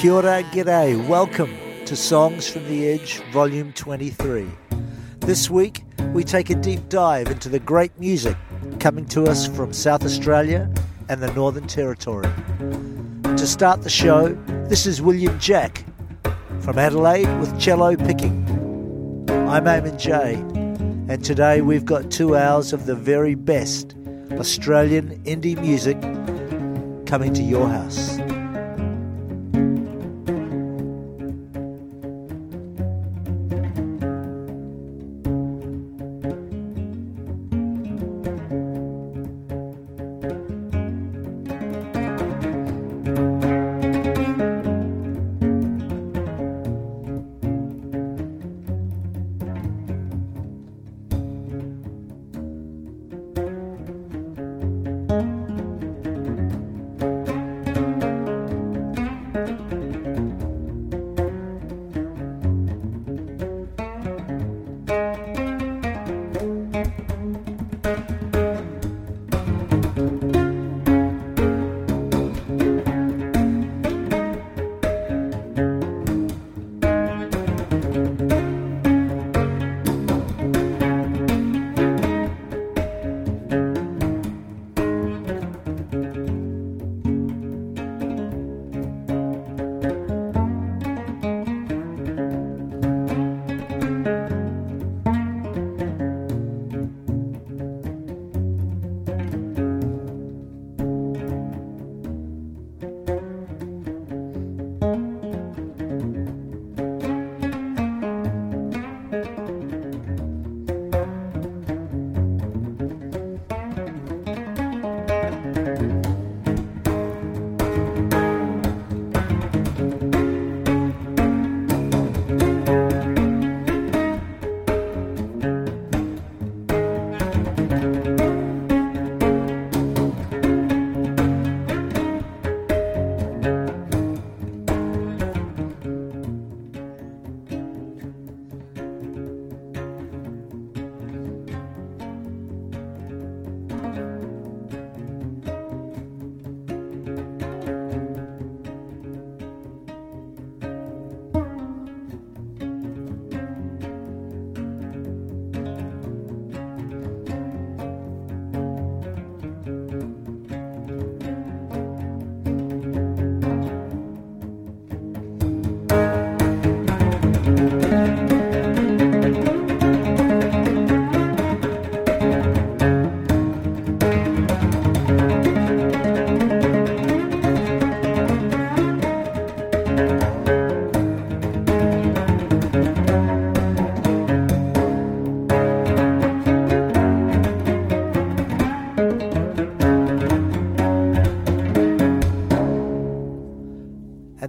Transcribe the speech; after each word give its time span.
Kia 0.00 0.14
ora, 0.14 0.42
g'day. 0.44 1.06
Welcome 1.06 1.54
to 1.84 1.94
Songs 1.94 2.48
from 2.48 2.66
the 2.68 2.88
Edge, 2.88 3.22
Volume 3.32 3.70
23. 3.74 4.48
This 5.18 5.50
week, 5.50 5.84
we 6.14 6.24
take 6.24 6.48
a 6.48 6.54
deep 6.54 6.88
dive 6.88 7.26
into 7.26 7.50
the 7.50 7.58
great 7.58 7.92
music 8.00 8.34
coming 8.78 9.04
to 9.08 9.24
us 9.24 9.46
from 9.46 9.74
South 9.74 10.02
Australia 10.02 10.72
and 11.10 11.22
the 11.22 11.30
Northern 11.34 11.66
Territory. 11.66 12.30
To 13.24 13.46
start 13.46 13.82
the 13.82 13.90
show, 13.90 14.28
this 14.70 14.86
is 14.86 15.02
William 15.02 15.38
Jack 15.38 15.84
from 16.60 16.78
Adelaide 16.78 17.38
with 17.38 17.60
cello 17.60 17.94
picking. 17.94 18.48
I'm 19.50 19.64
Eamon 19.66 19.98
J, 19.98 20.36
and 21.12 21.22
today 21.22 21.60
we've 21.60 21.84
got 21.84 22.10
two 22.10 22.38
hours 22.38 22.72
of 22.72 22.86
the 22.86 22.94
very 22.94 23.34
best 23.34 23.94
Australian 24.32 25.22
indie 25.24 25.60
music 25.60 26.00
coming 27.04 27.34
to 27.34 27.42
your 27.42 27.68
house. 27.68 28.09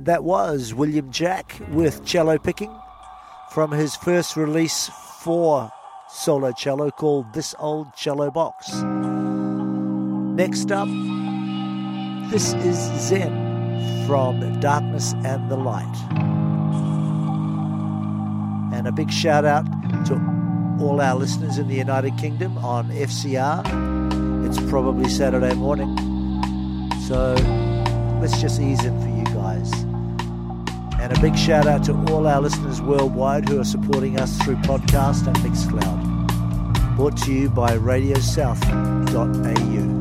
And 0.02 0.08
that 0.08 0.24
was 0.24 0.74
William 0.74 1.12
Jack 1.12 1.62
with 1.70 2.04
cello 2.06 2.40
picking 2.40 2.76
from 3.52 3.72
his 3.72 3.96
first 3.96 4.36
release 4.36 4.90
for 5.20 5.70
solo 6.10 6.52
cello 6.54 6.90
called 6.90 7.32
This 7.36 7.54
Old 7.60 7.94
Cello 7.96 8.32
Box. 8.32 8.82
Next 10.34 10.72
up, 10.72 10.88
this 12.32 12.54
is 12.54 12.78
Zen 13.00 14.08
from 14.08 14.60
Darkness 14.60 15.14
and 15.24 15.52
the 15.52 15.58
Light. 15.58 15.96
And 18.74 18.88
a 18.88 18.92
big 18.92 19.14
shout 19.14 19.46
out 19.46 19.68
to 20.08 20.16
all 20.80 21.00
our 21.00 21.16
listeners 21.16 21.60
in 21.60 21.68
the 21.68 21.76
United 21.76 22.18
Kingdom 22.18 22.58
on 22.58 22.90
FCR. 22.90 24.48
It's 24.48 24.60
probably 24.68 25.08
Saturday 25.12 25.54
morning, 25.54 25.96
so 27.08 27.36
let's 28.20 28.42
just 28.42 28.60
ease 28.60 28.84
in 28.84 29.00
for. 29.00 29.11
And 31.12 31.20
a 31.20 31.22
big 31.24 31.38
shout 31.38 31.68
out 31.68 31.84
to 31.84 31.94
all 32.10 32.26
our 32.26 32.40
listeners 32.40 32.82
worldwide 32.82 33.50
who 33.50 33.60
are 33.60 33.66
supporting 33.66 34.18
us 34.18 34.42
through 34.44 34.56
podcast 34.56 35.28
and 35.28 35.36
Mixcloud. 35.40 36.96
Brought 36.96 37.18
to 37.24 37.34
you 37.34 37.50
by 37.50 37.78
radiosouth.au. 37.78 40.01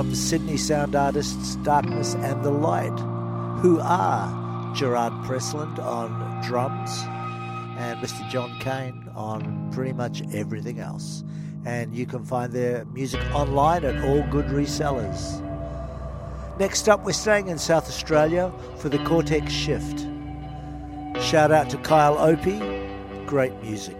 From 0.00 0.14
Sydney 0.14 0.56
sound 0.56 0.96
artists 0.96 1.56
Darkness 1.56 2.14
and 2.14 2.42
the 2.42 2.50
Light, 2.50 2.98
who 3.60 3.80
are 3.80 4.74
Gerard 4.74 5.12
Pressland 5.26 5.78
on 5.78 6.42
drums 6.42 7.02
and 7.76 8.00
Mr. 8.00 8.26
John 8.30 8.58
Kane 8.60 9.10
on 9.14 9.70
pretty 9.72 9.92
much 9.92 10.22
everything 10.32 10.78
else. 10.80 11.22
And 11.66 11.94
you 11.94 12.06
can 12.06 12.24
find 12.24 12.50
their 12.50 12.86
music 12.86 13.20
online 13.34 13.84
at 13.84 14.02
all 14.02 14.22
good 14.30 14.46
resellers. 14.46 15.38
Next 16.58 16.88
up, 16.88 17.04
we're 17.04 17.12
staying 17.12 17.48
in 17.48 17.58
South 17.58 17.86
Australia 17.86 18.50
for 18.78 18.88
the 18.88 19.04
Cortex 19.04 19.52
Shift. 19.52 20.06
Shout 21.20 21.52
out 21.52 21.68
to 21.68 21.76
Kyle 21.76 22.16
Opie, 22.16 22.58
great 23.26 23.52
music. 23.62 23.98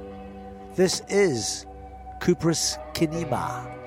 This 0.76 1.02
is 1.10 1.66
Kupris 2.22 2.78
Kinema. 2.94 3.79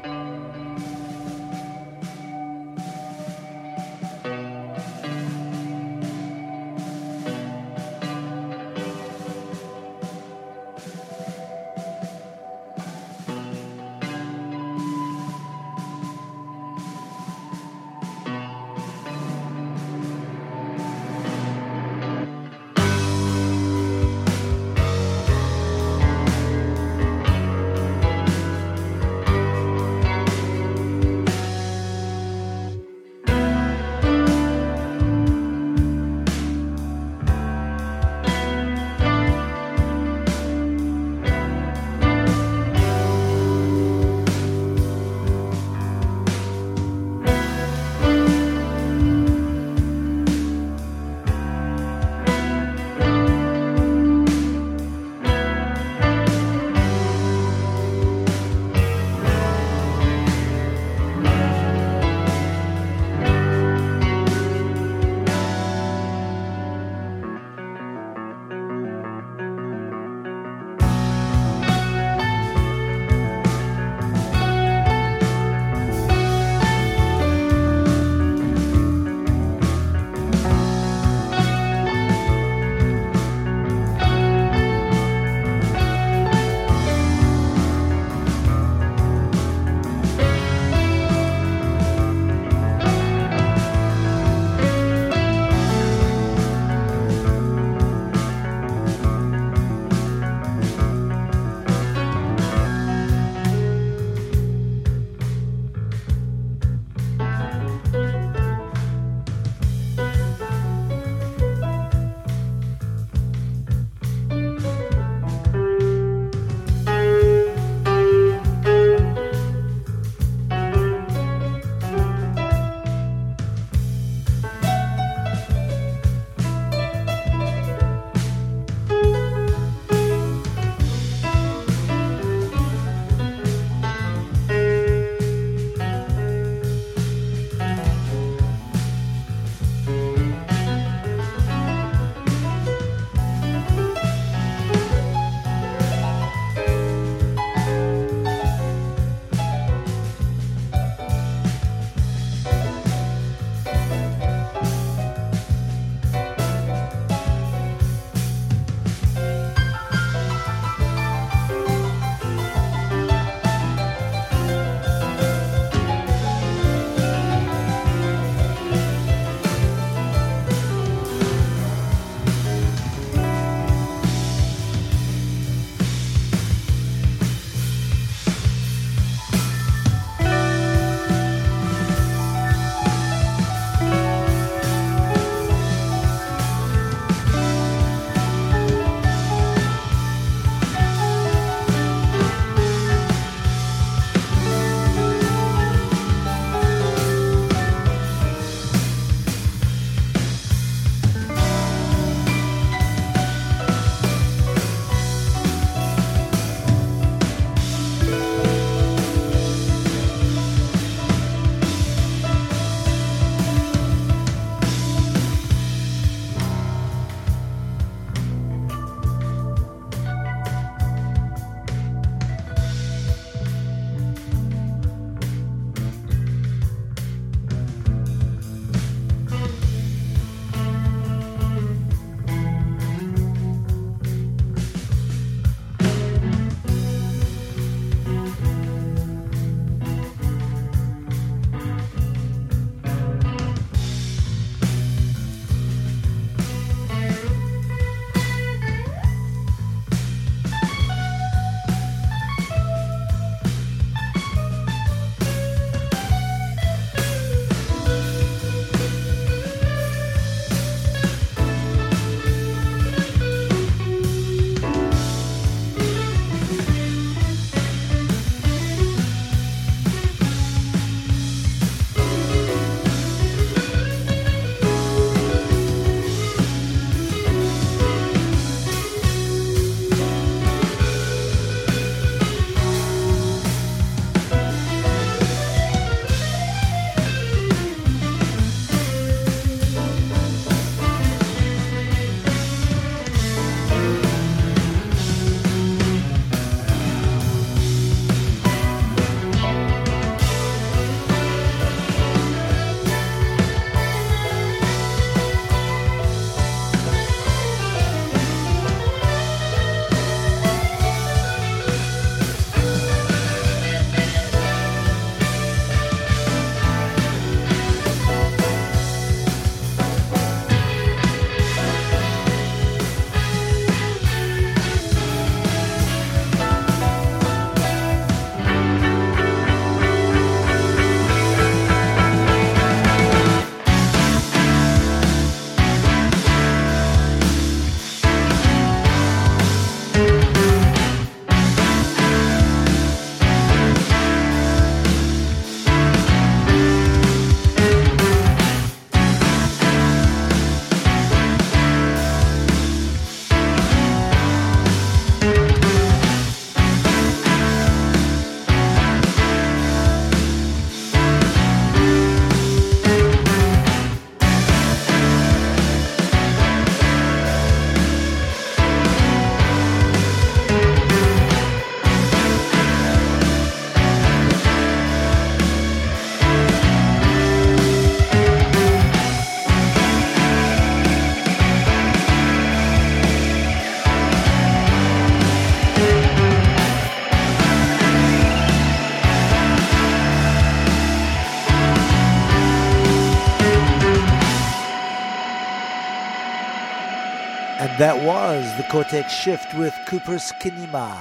The 398.57 398.63
Cortex 398.63 399.11
Shift 399.11 399.53
with 399.55 399.73
Cooper's 399.87 400.31
Kinema. 400.33 400.95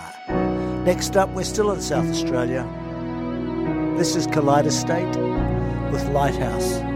Next 0.85 1.17
up, 1.17 1.29
we're 1.31 1.45
still 1.45 1.71
in 1.73 1.83
South 1.83 2.09
Australia. 2.09 2.67
This 3.99 4.17
is 4.17 4.27
Kaleidostate 4.27 5.17
with 5.93 6.03
Lighthouse. 6.09 6.92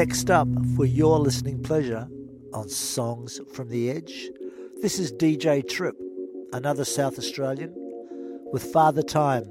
Next 0.00 0.30
up, 0.30 0.48
for 0.76 0.86
your 0.86 1.18
listening 1.18 1.62
pleasure 1.62 2.08
on 2.54 2.70
Songs 2.70 3.38
from 3.52 3.68
the 3.68 3.90
Edge, 3.90 4.30
this 4.80 4.98
is 4.98 5.12
DJ 5.12 5.62
Trip, 5.68 5.94
another 6.54 6.86
South 6.86 7.18
Australian, 7.18 7.74
with 8.50 8.62
Father 8.62 9.02
Time. 9.02 9.44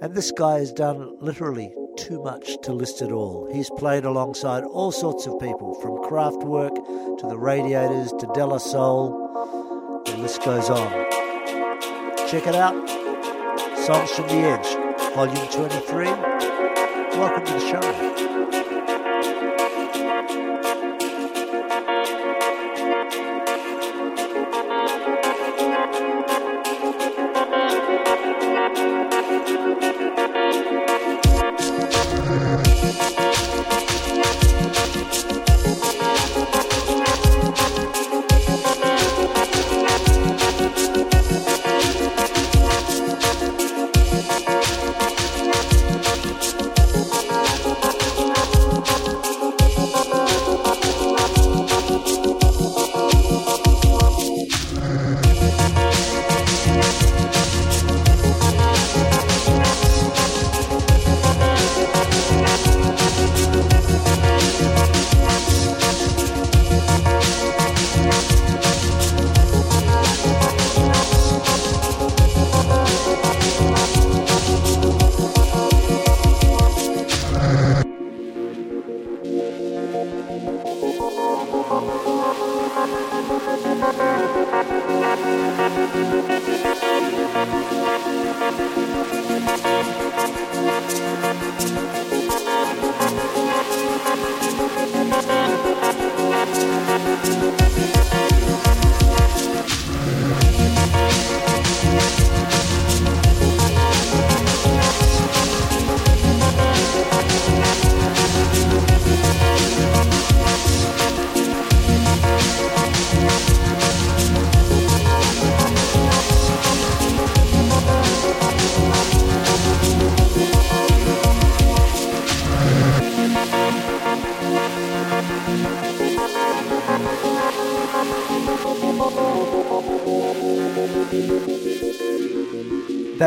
And 0.00 0.14
this 0.14 0.30
guy 0.30 0.60
has 0.60 0.72
done 0.72 1.14
literally 1.20 1.74
too 1.98 2.22
much 2.22 2.56
to 2.62 2.72
list 2.72 3.02
it 3.02 3.12
all. 3.12 3.50
He's 3.52 3.68
played 3.76 4.06
alongside 4.06 4.64
all 4.64 4.92
sorts 4.92 5.26
of 5.26 5.38
people, 5.38 5.74
from 5.74 5.98
Kraftwerk 6.10 7.18
to 7.18 7.26
the 7.28 7.36
Radiators 7.36 8.12
to 8.12 8.26
De 8.32 8.58
Soul. 8.60 9.10
The 10.06 10.16
list 10.16 10.42
goes 10.42 10.70
on. 10.70 10.90
Check 12.30 12.46
it 12.46 12.54
out. 12.54 12.88
Songs 13.76 14.10
from 14.12 14.26
the 14.28 14.36
Edge, 14.36 15.14
Volume 15.14 15.48
23. 15.48 16.06
Welcome 17.18 17.44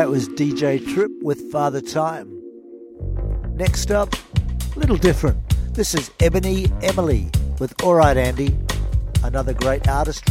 that 0.04 0.10
was 0.10 0.28
DJ 0.28 0.86
Trip 0.92 1.10
with 1.22 1.50
Father 1.50 1.80
Time. 1.80 2.28
Next 3.54 3.90
up, 3.90 4.14
a 4.76 4.78
little 4.78 4.98
different. 4.98 5.38
This 5.72 5.94
is 5.94 6.10
Ebony 6.20 6.66
Emily 6.82 7.30
with 7.58 7.72
Alright 7.82 8.18
Andy, 8.18 8.54
another 9.22 9.54
great 9.54 9.88
artist 9.88 10.26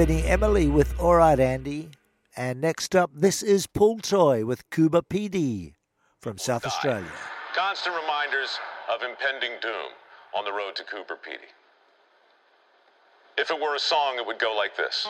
Ebony 0.00 0.24
Emily 0.24 0.66
with 0.66 0.98
All 0.98 1.16
Right 1.16 1.38
Andy. 1.38 1.90
And 2.34 2.58
next 2.58 2.96
up, 2.96 3.10
this 3.14 3.42
is 3.42 3.66
Pultoy 3.66 4.46
with 4.46 4.70
Coober 4.70 5.02
Pedy 5.02 5.74
from 6.18 6.38
South 6.38 6.64
Australia. 6.64 7.12
Constant 7.54 7.94
reminders 7.94 8.58
of 8.90 9.02
impending 9.02 9.58
doom 9.60 9.92
on 10.34 10.46
the 10.46 10.52
road 10.52 10.74
to 10.76 10.84
Coober 10.84 11.18
Pedy. 11.22 11.52
If 13.36 13.50
it 13.50 13.60
were 13.60 13.74
a 13.74 13.78
song, 13.78 14.16
it 14.16 14.26
would 14.26 14.38
go 14.38 14.56
like 14.56 14.74
this. 14.74 15.06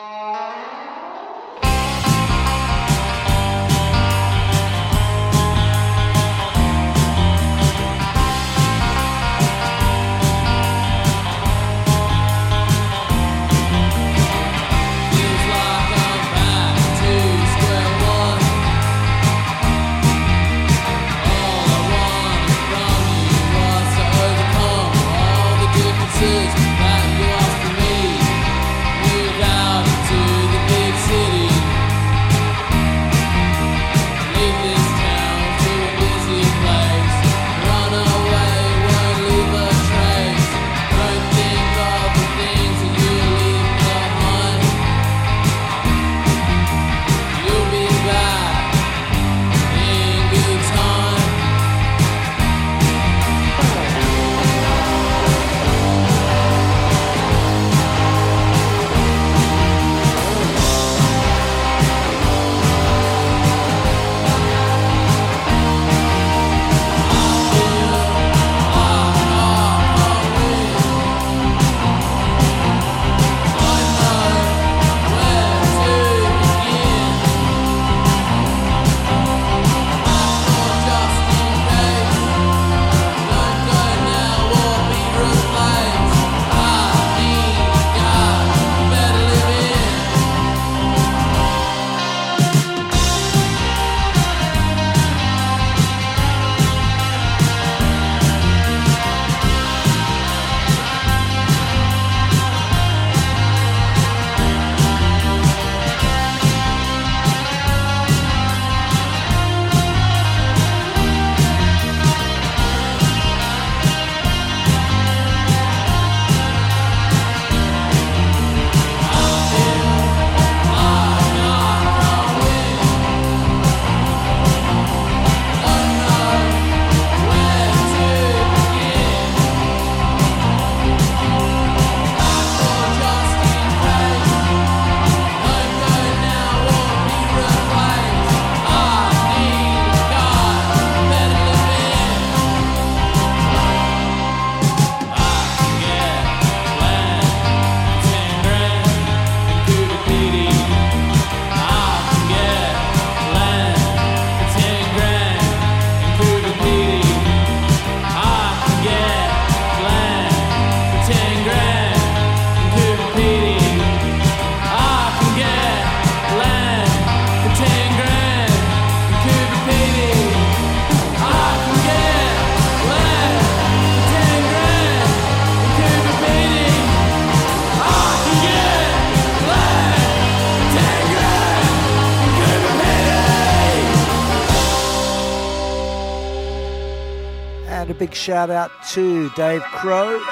shout 188.21 188.51
out 188.51 188.69
to 188.87 189.31
Dave 189.31 189.63
Crow. 189.63 190.23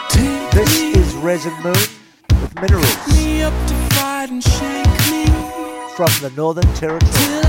This 0.52 0.80
is 0.80 1.16
Resin 1.16 1.54
Moon 1.64 1.74
with 1.74 2.54
Minerals. 2.62 2.86
From 5.96 6.12
the 6.22 6.32
Northern 6.36 6.72
Territory. 6.76 7.49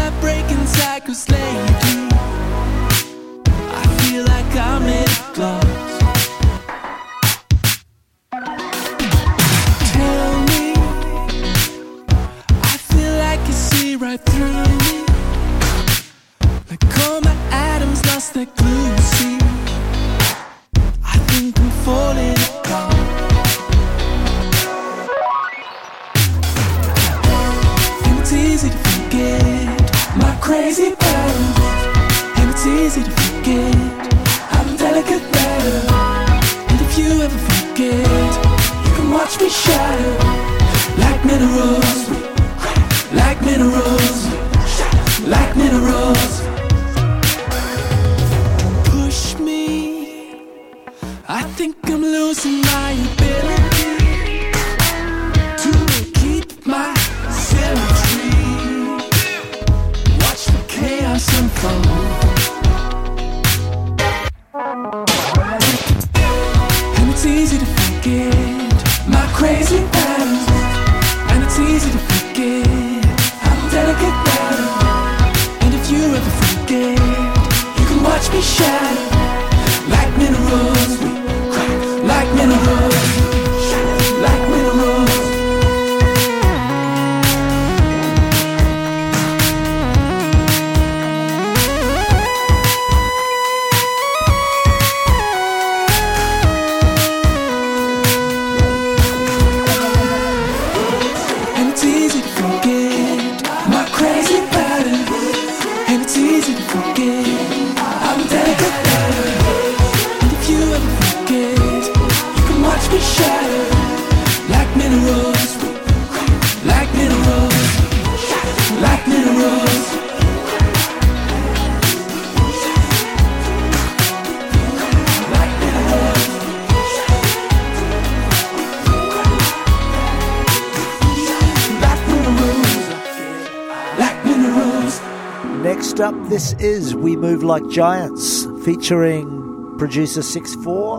Next 135.90 136.02
up, 136.02 136.28
this 136.28 136.52
is 136.60 136.94
We 136.94 137.16
Move 137.16 137.42
Like 137.42 137.68
Giants, 137.68 138.46
featuring 138.64 139.76
producer 139.76 140.22
6 140.22 140.54
4 140.62 140.98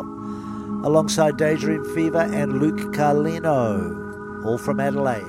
alongside 0.84 1.38
Daydream 1.38 1.86
Fever 1.96 2.24
and 2.34 2.60
Luke 2.60 2.94
Carlino, 2.94 4.44
all 4.44 4.58
from 4.58 4.82
Adelaide. 4.82 5.24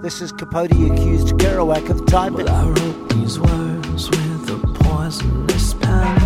This 0.00 0.22
is 0.22 0.32
Capote 0.32 0.72
accused 0.72 1.34
Kerouac 1.36 1.90
of 1.90 2.06
typing. 2.06 2.46
Well, 2.46 2.48
I 2.48 2.66
wrote 2.66 3.08
these 3.10 3.38
words 3.38 4.08
with 4.08 4.50
a 4.52 4.66
poisonous 4.82 5.74
pen. 5.74 6.17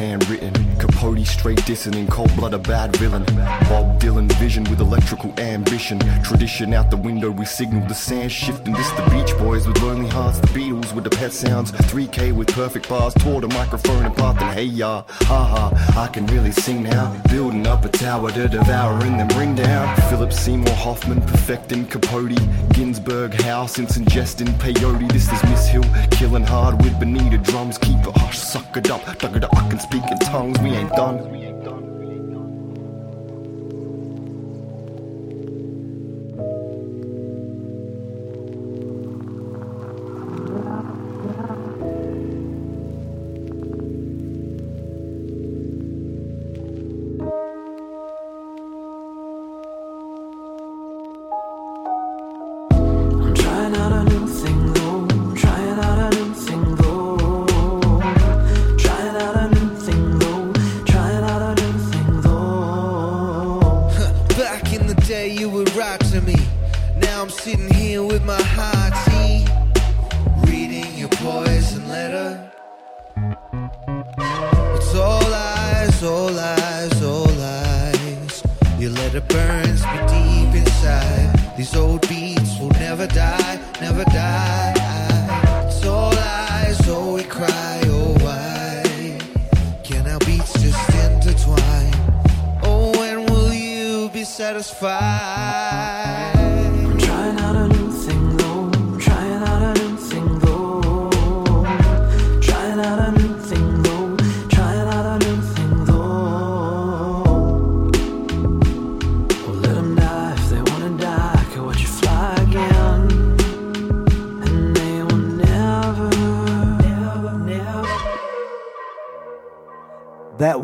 handwritten. 0.00 0.59
Pody 1.00 1.24
straight 1.24 1.56
dissing 1.60 1.96
in 1.96 2.06
cold 2.08 2.30
blood, 2.36 2.52
a 2.52 2.58
bad 2.58 2.94
villain. 2.96 3.24
Bob 3.70 3.98
Dylan 3.98 4.30
vision 4.34 4.64
with 4.64 4.80
electrical 4.80 5.32
ambition. 5.40 5.98
Tradition 6.22 6.74
out 6.74 6.90
the 6.90 6.96
window, 6.98 7.30
we 7.30 7.46
signal 7.46 7.88
the 7.88 7.94
sand 7.94 8.30
shifting. 8.30 8.74
This 8.74 8.90
the 8.90 9.08
Beach 9.10 9.34
Boys 9.38 9.66
with 9.66 9.80
lonely 9.80 10.10
hearts, 10.10 10.40
the 10.40 10.48
Beatles 10.48 10.92
with 10.92 11.04
the 11.04 11.10
pet 11.10 11.32
sounds. 11.32 11.72
3K 11.72 12.32
with 12.32 12.48
perfect 12.48 12.86
bars, 12.86 13.14
tore 13.14 13.40
the 13.40 13.48
microphone 13.48 14.04
apart, 14.04 14.38
then 14.40 14.52
hey 14.52 14.64
ya, 14.64 15.04
ha 15.22 15.42
ha, 15.46 15.94
I 15.98 16.06
can 16.08 16.26
really 16.26 16.52
sing 16.52 16.82
now. 16.82 17.18
Building 17.30 17.66
up 17.66 17.82
a 17.86 17.88
tower 17.88 18.30
to 18.32 18.46
devour 18.48 18.92
and 19.02 19.18
then 19.18 19.28
bring 19.28 19.54
down. 19.54 19.96
Philip 20.10 20.34
Seymour 20.34 20.74
Hoffman 20.74 21.22
perfecting 21.22 21.86
Capote. 21.86 22.38
Ginsberg 22.74 23.32
House, 23.40 23.72
since 23.72 23.96
ingesting 23.96 24.48
peyote. 24.58 25.10
This 25.12 25.32
is 25.32 25.42
Miss 25.44 25.66
Hill, 25.66 25.84
killing 26.10 26.44
hard 26.44 26.82
with 26.82 27.00
Benita 27.00 27.38
drums. 27.38 27.78
Keep 27.78 28.06
it 28.06 28.16
hush, 28.18 28.38
suck 28.38 28.76
it 28.76 28.90
up, 28.90 29.02
duck 29.18 29.34
it 29.34 29.44
up, 29.44 29.56
I 29.56 29.66
can 29.70 29.80
speak 29.80 30.02
in 30.10 30.18
tongues. 30.18 30.58
We 30.60 30.70
ain't 30.70 30.89
done. 30.96 31.89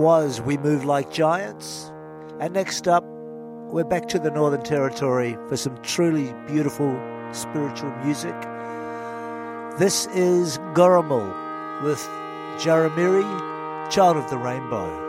Was 0.07 0.40
We 0.40 0.57
Move 0.57 0.85
Like 0.85 1.11
Giants. 1.11 1.90
And 2.38 2.55
next 2.55 2.87
up, 2.87 3.03
we're 3.73 3.83
back 3.83 4.07
to 4.11 4.21
the 4.21 4.31
Northern 4.31 4.62
Territory 4.62 5.37
for 5.49 5.57
some 5.57 5.77
truly 5.83 6.33
beautiful 6.47 6.97
spiritual 7.33 7.90
music. 8.05 8.40
This 9.81 10.07
is 10.14 10.59
Gurrumul 10.75 11.27
with 11.83 11.99
Djarimirri, 12.57 13.90
Child 13.90 14.19
of 14.19 14.31
the 14.31 14.38
Rainbow. 14.38 15.06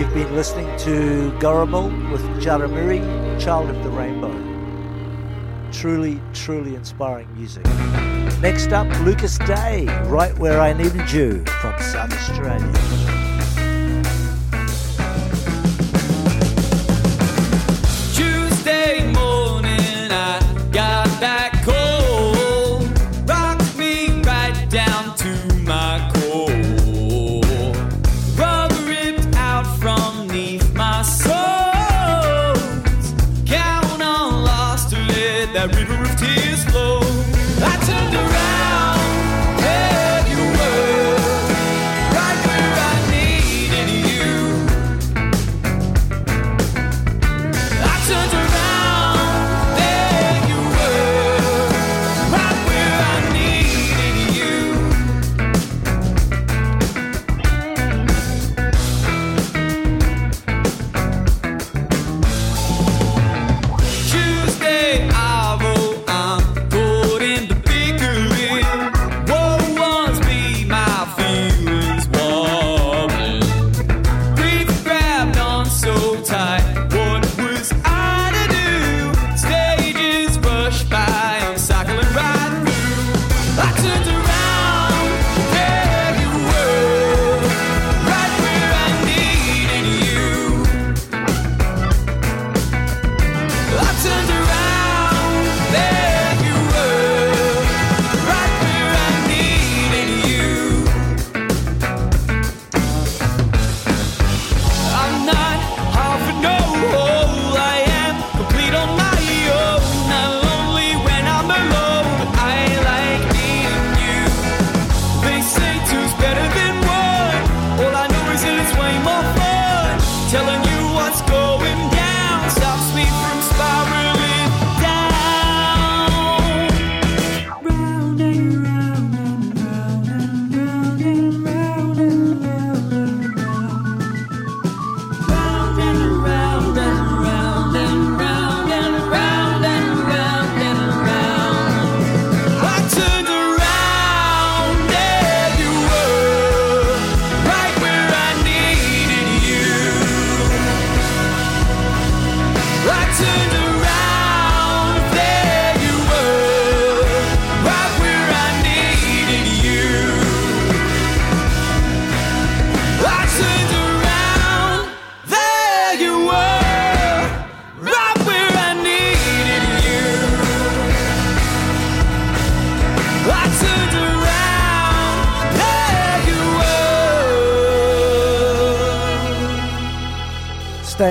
You've 0.00 0.14
been 0.14 0.34
listening 0.34 0.66
to 0.78 1.30
Gurrumul 1.40 2.10
with 2.10 2.22
Djarimirri, 2.42 3.38
Child 3.38 3.68
of 3.68 3.84
the 3.84 3.90
Rainbow. 3.90 4.32
Truly, 5.72 6.22
truly 6.32 6.74
inspiring 6.74 7.28
music. 7.36 7.66
Next 8.40 8.72
up, 8.72 8.88
Lucas 9.00 9.36
Day, 9.36 9.84
Right 10.06 10.34
Where 10.38 10.58
I 10.58 10.72
Needed 10.72 11.12
You 11.12 11.44
from 11.60 11.78
South 11.82 12.14
Australia. 12.14 13.19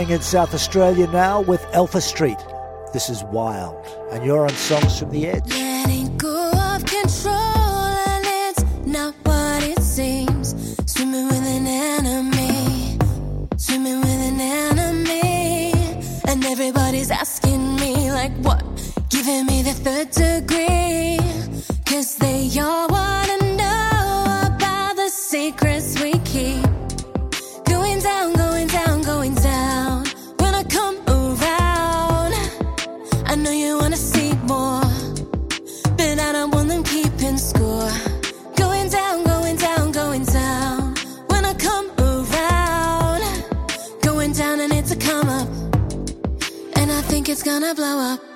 in 0.10 0.22
South 0.22 0.54
Australia 0.54 1.08
now 1.08 1.42
with 1.42 1.64
Alpha 1.74 2.02
Street. 2.02 2.38
This 2.94 3.10
is 3.10 3.24
wild, 3.26 3.86
and 4.12 4.26
you're 4.26 4.44
on 4.44 4.50
Songs 4.50 4.98
from 4.98 5.12
the 5.12 5.28
Edge. 5.28 5.69
blow 47.76 48.00
up. 48.00 48.29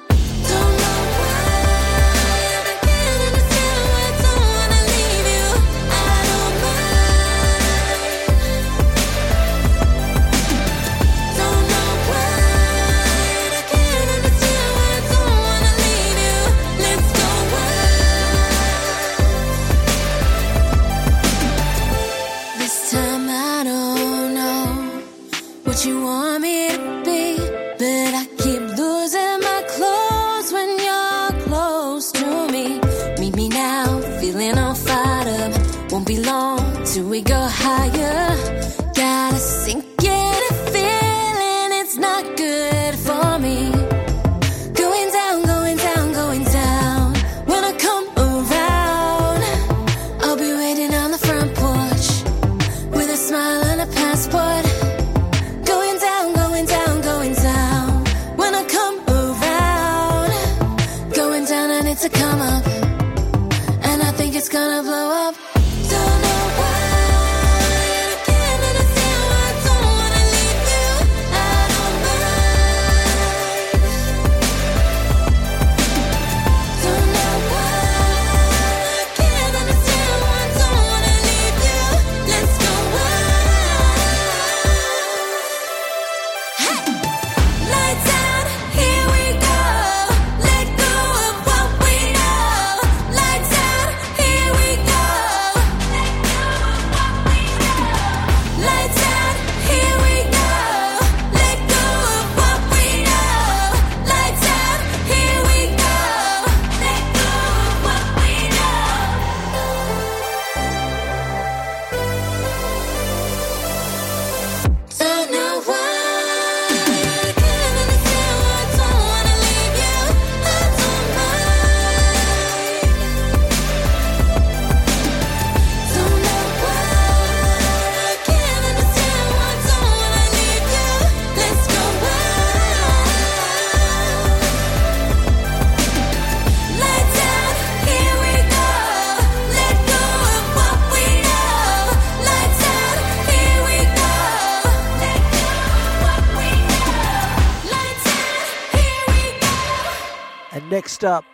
Up, 151.03 151.25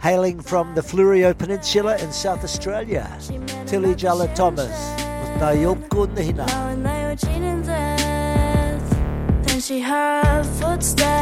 hailing 0.00 0.40
from 0.40 0.74
the 0.74 0.80
Fleurieu 0.80 1.38
Peninsula 1.38 1.96
in 1.98 2.10
South 2.10 2.42
Australia, 2.42 3.08
Tilly 3.66 3.94
Tjala 3.94 4.34
Thomas 4.34 4.70
with 4.70 5.40
Nayopko 5.40 6.06
Nihina. 6.16 6.46
Then 9.46 9.60
she 9.60 9.80
heard 9.80 10.44
footsteps. 10.44 11.13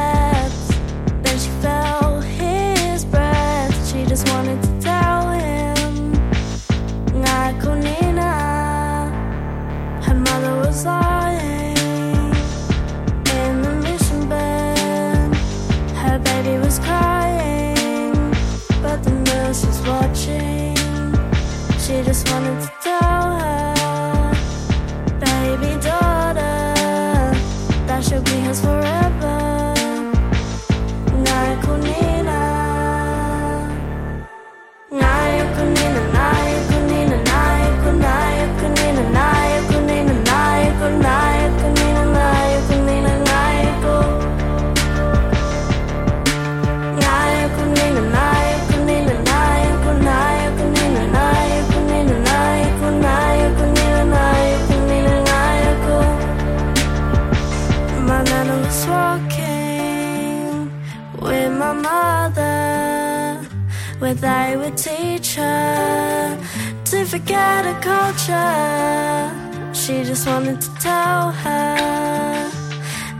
picture. 68.22 69.30
She 69.72 70.04
just 70.04 70.26
wanted 70.26 70.60
to 70.60 70.74
tell 70.76 71.32
her 71.32 72.50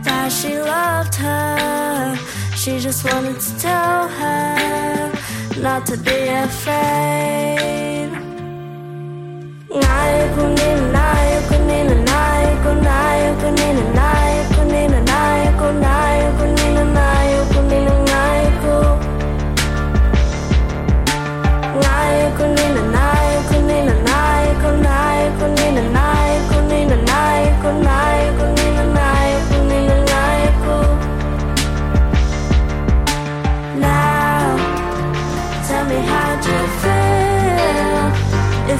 that 0.03 0.31
she 0.31 0.59
loved 0.59 1.15
her. 1.15 2.15
She 2.55 2.79
just 2.79 3.03
wanted 3.11 3.39
to 3.39 3.59
tell 3.59 4.07
her 4.07 5.11
not 5.61 5.85
to 5.87 5.97
be 5.97 6.27
afraid. 6.27 8.11
나의 9.69 10.31
군인, 10.35 10.91
나의 10.91 11.41
군인, 11.47 12.05
나의 12.05 12.61
군, 12.63 12.81
나의 12.81 13.37
군인, 13.39 13.93
나의 13.93 14.22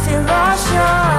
feel 0.06 0.22
lost, 0.24 1.13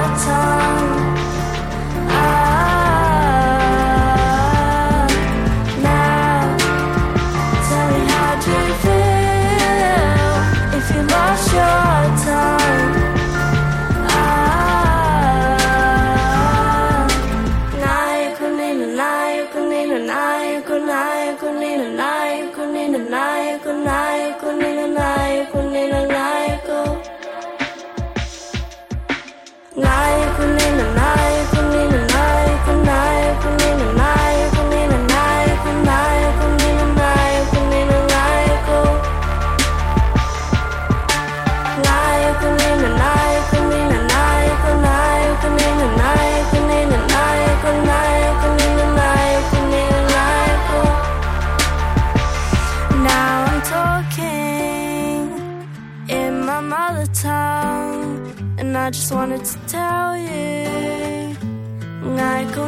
just 58.95 59.11
wanted 59.11 59.43
to 59.43 59.59
tell 59.67 60.15
you, 60.15 61.35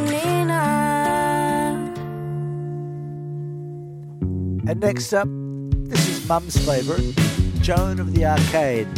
Nina. 0.04 0.64
And 4.68 4.80
next 4.80 5.14
up, 5.14 5.26
this 5.88 6.06
is 6.06 6.28
Mum's 6.28 6.58
favourite, 6.66 7.14
Joan 7.62 7.98
of 7.98 8.12
the 8.14 8.26
Arcade. 8.26 8.88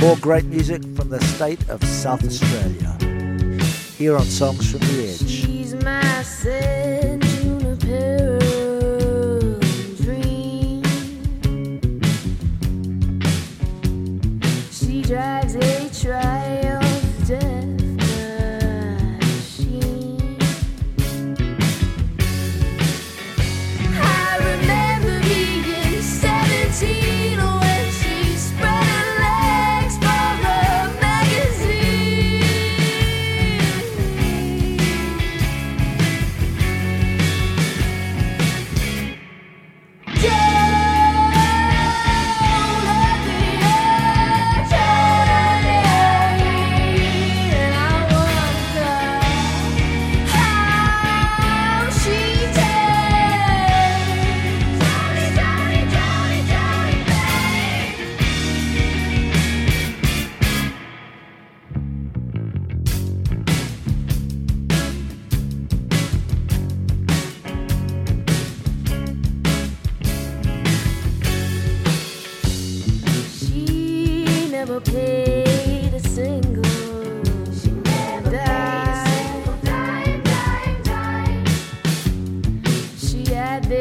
More 0.00 0.16
great 0.18 0.44
music 0.44 0.82
from 0.94 1.08
the 1.08 1.20
state 1.20 1.68
of 1.68 1.82
South 1.84 2.24
Australia. 2.24 2.96
Here 3.98 4.16
on 4.16 4.24
Songs 4.24 4.70
from 4.70 4.80
the 4.80 5.08
Edge. 5.08 5.28
She's 5.28 5.74
my 5.74 6.22
sister. 6.22 7.09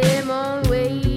same 0.01 0.31
old 0.31 0.67
way. 0.69 1.08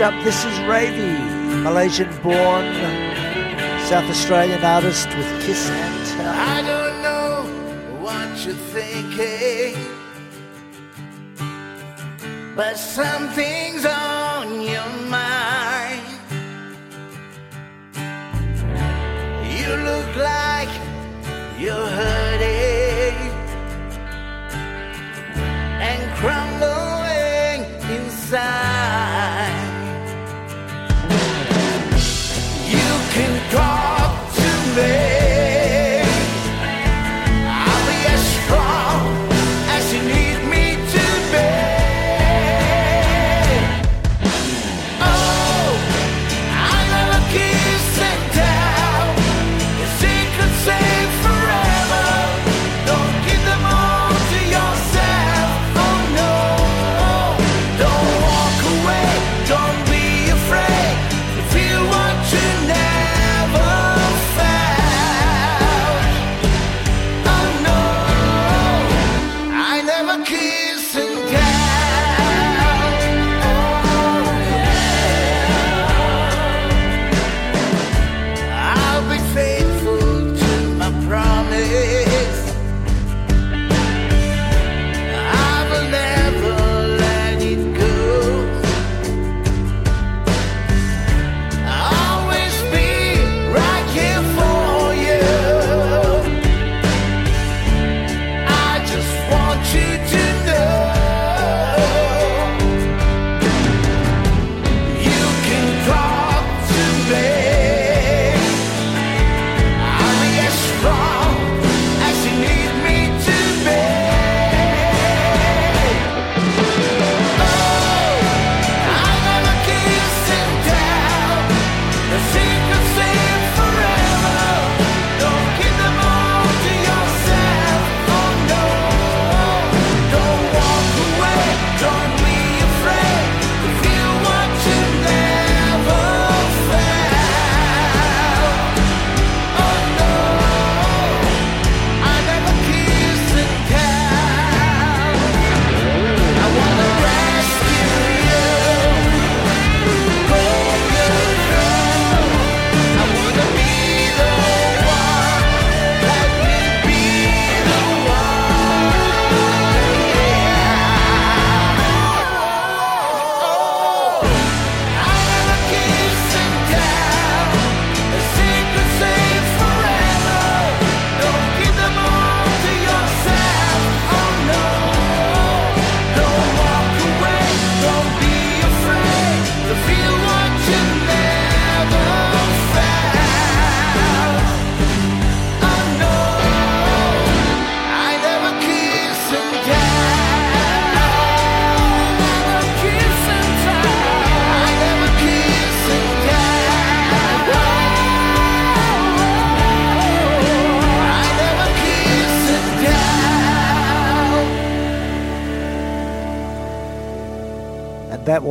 Next 0.00 0.14
up, 0.14 0.24
this 0.24 0.44
is 0.46 0.58
Ravi, 0.60 1.12
Malaysian 1.62 2.08
born 2.22 2.64
South 3.84 4.08
Australian 4.08 4.64
artist 4.64 5.08
with 5.08 5.42
Kiss 5.42 5.68
and 5.68 6.06
Tell. 6.06 6.34
I 6.34 6.62
don't 6.62 7.02
know 7.02 7.42
what 8.00 8.46
you're 8.46 8.54
thinking, 8.54 9.76
but 12.56 12.78
something. 12.78 13.69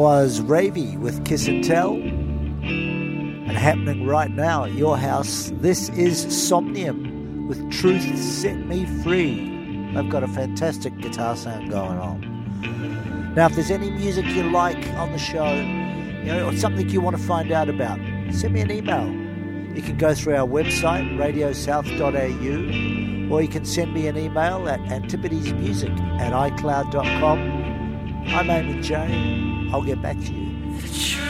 was 0.09 0.41
Ravi 0.41 0.97
with 0.97 1.23
Kiss 1.23 1.47
and 1.47 1.63
Tell. 1.63 1.93
And 1.93 3.51
happening 3.51 4.07
right 4.07 4.31
now 4.31 4.63
at 4.63 4.73
your 4.73 4.97
house, 4.97 5.51
this 5.57 5.89
is 5.89 6.35
Somnium 6.35 7.47
with 7.47 7.71
Truth 7.71 8.17
Set 8.17 8.57
Me 8.65 8.87
Free. 9.03 9.91
They've 9.93 10.09
got 10.09 10.23
a 10.23 10.27
fantastic 10.27 10.97
guitar 10.97 11.35
sound 11.35 11.69
going 11.69 11.99
on. 11.99 13.33
Now, 13.35 13.45
if 13.45 13.53
there's 13.53 13.69
any 13.69 13.91
music 13.91 14.25
you 14.29 14.49
like 14.49 14.83
on 14.93 15.11
the 15.11 15.19
show, 15.19 15.53
you 15.53 16.25
know, 16.25 16.47
or 16.47 16.57
something 16.57 16.89
you 16.89 17.01
want 17.01 17.15
to 17.15 17.21
find 17.21 17.51
out 17.51 17.69
about, 17.69 17.99
send 18.31 18.55
me 18.55 18.61
an 18.61 18.71
email. 18.71 19.05
You 19.75 19.83
can 19.83 19.97
go 19.97 20.15
through 20.15 20.37
our 20.37 20.47
website, 20.47 21.07
radiosouth.au, 21.19 23.31
or 23.31 23.43
you 23.43 23.47
can 23.47 23.63
send 23.63 23.93
me 23.93 24.07
an 24.07 24.17
email 24.17 24.67
at 24.69 24.79
antipodesmusic 24.79 25.95
at 26.19 26.33
icloud.com. 26.33 27.39
I'm 28.27 28.47
Eamon 28.47 28.81
J. 28.81 29.48
I'll 29.71 29.83
get 29.83 30.01
back 30.01 30.17
to 30.17 30.31
you. 30.33 31.28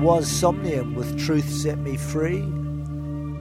Was 0.00 0.26
Somnium 0.26 0.94
with 0.94 1.18
Truth 1.18 1.50
Set 1.50 1.76
Me 1.76 1.94
Free. 1.94 2.42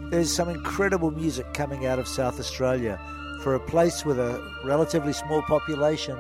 There's 0.10 0.30
some 0.30 0.50
incredible 0.50 1.10
music 1.10 1.54
coming 1.54 1.86
out 1.86 2.00
of 2.00 2.08
South 2.08 2.38
Australia. 2.38 3.00
For 3.44 3.56
a 3.56 3.60
place 3.62 4.04
with 4.04 4.20
a 4.20 4.46
relatively 4.66 5.14
small 5.14 5.42
population, 5.44 6.18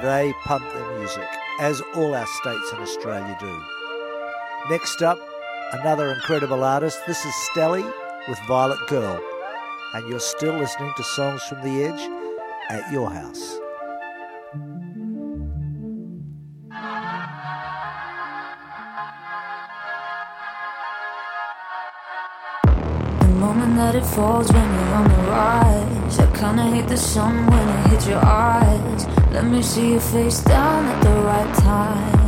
they 0.00 0.32
pump 0.44 0.64
their 0.72 0.98
music, 0.98 1.26
as 1.58 1.82
all 1.96 2.14
our 2.14 2.26
states 2.26 2.72
in 2.72 2.78
Australia 2.78 3.36
do. 3.40 3.62
Next 4.70 5.02
up, 5.02 5.18
another 5.72 6.12
incredible 6.12 6.62
artist. 6.62 7.00
This 7.08 7.24
is 7.24 7.34
Stelly 7.50 7.84
with 8.28 8.38
Violet 8.46 8.78
Girl. 8.86 9.20
And 9.94 10.08
you're 10.08 10.20
still 10.20 10.54
listening 10.54 10.92
to 10.96 11.02
Songs 11.02 11.42
from 11.42 11.62
the 11.62 11.82
Edge 11.82 12.08
at 12.70 12.92
your 12.92 13.10
house. 13.10 13.58
That 23.72 23.94
it 23.94 24.04
falls 24.04 24.52
when 24.52 24.62
you're 24.74 24.94
on 24.94 25.08
the 25.08 25.22
rise. 25.30 26.18
I 26.20 26.26
kinda 26.38 26.62
hate 26.62 26.88
the 26.88 26.96
sun 26.96 27.46
when 27.46 27.68
it 27.68 27.88
hits 27.88 28.06
your 28.06 28.24
eyes. 28.24 29.06
Let 29.32 29.44
me 29.46 29.62
see 29.62 29.92
your 29.92 30.00
face 30.00 30.40
down 30.40 30.84
at 30.86 31.00
the 31.02 31.14
right 31.30 31.54
time. 31.54 32.20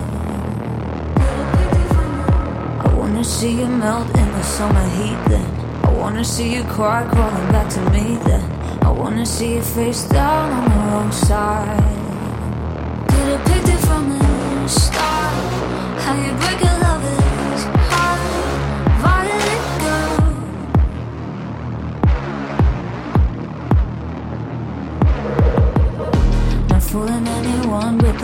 I 2.86 2.88
wanna 2.99 3.22
see 3.22 3.53
you 3.61 3.66
melt 3.66 4.09
in 4.16 4.32
the 4.32 4.42
summer 4.42 4.86
heat 4.97 5.18
then. 5.28 5.47
I 5.84 5.90
wanna 5.90 6.24
see 6.24 6.49
you 6.55 6.64
cry 6.64 7.05
crawling 7.12 7.49
back 7.53 7.68
to 7.76 7.80
me 7.90 8.16
then. 8.24 8.42
I 8.82 8.90
wanna 8.90 9.26
see 9.26 9.55
your 9.55 9.62
face 9.62 10.03
down 10.09 10.51
on 10.51 10.64
the 10.64 10.80
wrong 10.88 11.12
side. 11.12 11.84
Could 13.11 13.28
have 13.32 13.45
picked 13.45 13.68
it 13.68 13.80
from 13.86 14.03
the 14.09 14.68
start. 14.68 15.34
How 16.05 16.14
you 16.14 16.32
break 16.40 16.63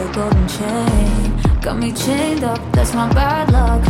a 0.00 0.12
golden 0.12 0.48
chain. 0.48 1.60
Got 1.60 1.78
me 1.78 1.92
chained 1.92 2.42
up, 2.44 2.60
that's 2.72 2.94
my 2.94 3.12
bad 3.12 3.52
luck. 3.52 3.82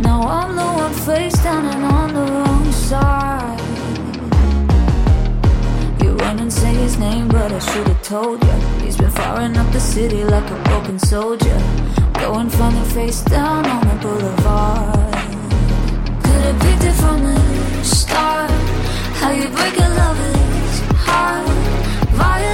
Now 0.00 0.20
I'm 0.22 0.56
the 0.56 0.68
one 0.84 0.94
face 1.06 1.38
down 1.42 1.64
and 1.66 1.84
on 1.84 2.08
the 2.14 2.26
wrong 2.32 2.72
side. 2.72 3.60
You 6.02 6.16
run 6.16 6.40
and 6.40 6.52
say 6.52 6.74
his 6.74 6.98
name, 6.98 7.28
but 7.28 7.52
I 7.52 7.58
should've 7.58 8.02
told 8.02 8.42
you. 8.42 8.56
He's 8.84 8.96
been 8.96 9.10
firing 9.10 9.56
up 9.56 9.70
the 9.72 9.80
city 9.80 10.24
like 10.24 10.48
a 10.50 10.58
broken 10.64 10.98
soldier. 10.98 11.58
Go 12.14 12.34
and 12.34 12.52
find 12.52 12.76
the 12.76 12.88
face 12.90 13.20
down 13.22 13.64
on 13.66 13.82
the 13.88 13.96
boulevard. 14.02 15.14
Could've 16.24 16.58
picked 16.60 16.84
it 16.90 16.96
from 17.02 17.22
the 17.22 17.84
start. 17.84 18.50
How 19.20 19.30
you 19.30 19.48
break 19.48 19.76
a 19.78 19.88
lover's 20.00 20.80
heart, 21.06 21.46
girl. 22.16 22.51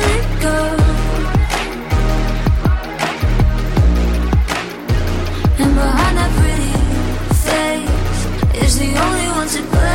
Only 9.57 9.88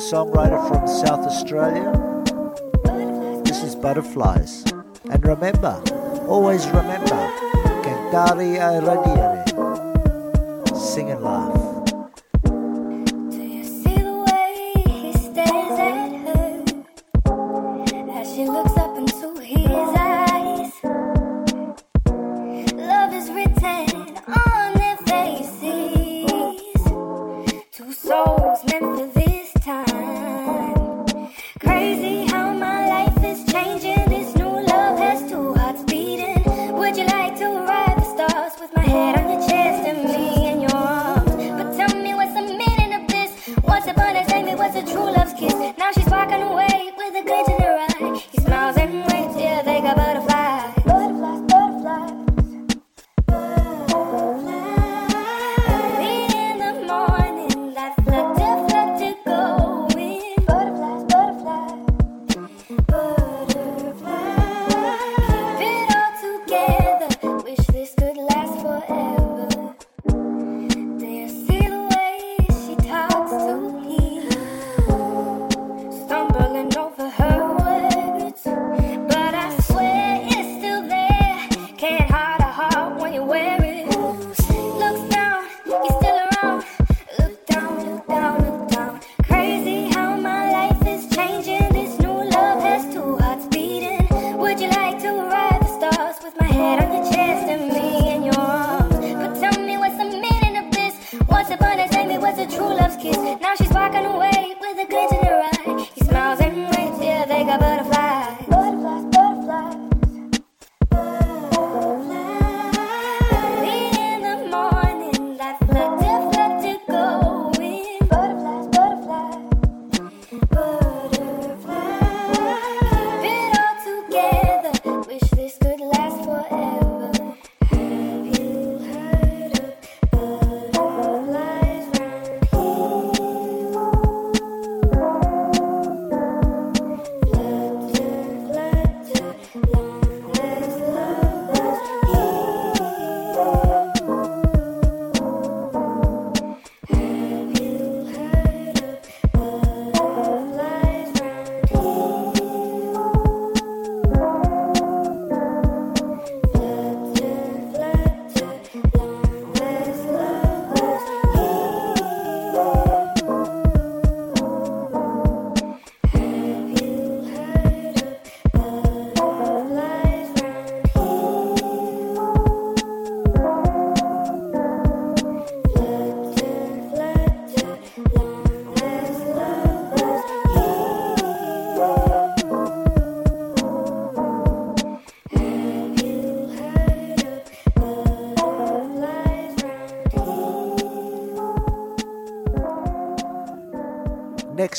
Australian 0.00 0.24
singer 0.24 0.24
songwriter 0.24 0.68
from 0.68 0.88
South 0.88 1.26
Australia. 1.26 1.92
This 3.44 3.62
is 3.62 3.74
Butterflies. 3.76 4.64
And 5.10 5.24
remember, 5.26 5.82
always 6.26 6.66
remember, 6.68 7.20
cantare 7.84 8.56
e 8.56 8.80
radire. 8.80 9.44
Sing 10.74 11.10
and. 11.10 11.39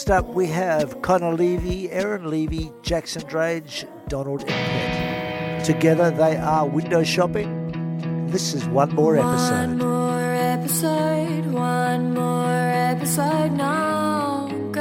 Next 0.01 0.09
up, 0.09 0.33
we 0.33 0.47
have 0.47 0.99
Connor 1.03 1.35
Levy, 1.35 1.91
Aaron 1.91 2.27
Levy, 2.27 2.71
Jackson 2.81 3.21
Drage, 3.21 3.85
Donald 4.07 4.41
Impet. 4.47 5.63
Together, 5.63 6.09
they 6.09 6.37
are 6.37 6.65
window 6.67 7.03
shopping. 7.03 8.25
This 8.31 8.55
is 8.55 8.65
one 8.65 8.95
more 8.95 9.15
episode. 9.15 9.67
One 9.67 9.77
more 9.77 10.33
episode, 10.33 11.45
one 11.51 12.15
more 12.15 12.49
episode 12.49 13.51
now. 13.51 14.47
One 14.47 14.79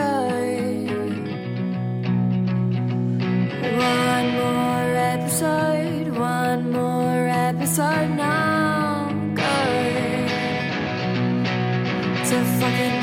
more 4.40 4.96
episode, 4.96 6.16
one 6.16 6.72
more 6.72 7.28
episode 7.28 8.08
now. 8.16 9.10
Go 9.34 9.52
to 12.24 12.44
fucking 12.58 12.99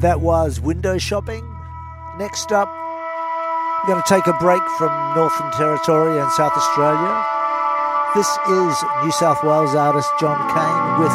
That 0.00 0.22
was 0.22 0.62
window 0.62 0.96
shopping. 0.96 1.44
Next 2.16 2.52
up, 2.52 2.68
we're 3.82 3.92
going 3.92 4.02
to 4.02 4.08
take 4.08 4.26
a 4.26 4.32
break 4.40 4.62
from 4.78 4.88
Northern 5.14 5.50
Territory 5.52 6.18
and 6.18 6.32
South 6.32 6.52
Australia. 6.56 7.22
This 8.14 8.26
is 8.48 8.82
New 9.04 9.12
South 9.12 9.44
Wales 9.44 9.74
artist 9.74 10.08
John 10.18 10.38
Cain 10.54 11.02
with 11.02 11.12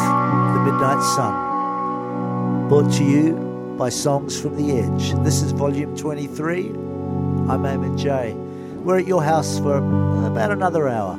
The 0.54 0.70
Midnight 0.70 1.02
Sun. 1.02 2.68
Brought 2.68 2.92
to 2.92 3.04
you 3.04 3.74
by 3.76 3.88
Songs 3.88 4.40
from 4.40 4.56
the 4.56 4.78
Edge. 4.78 5.14
This 5.24 5.42
is 5.42 5.50
volume 5.50 5.96
23. 5.96 6.68
I'm 6.68 7.64
Eamon 7.64 7.98
J. 7.98 8.34
We're 8.84 9.00
at 9.00 9.08
your 9.08 9.24
house 9.24 9.58
for 9.58 9.78
about 9.78 10.52
another 10.52 10.88
hour. 10.88 11.18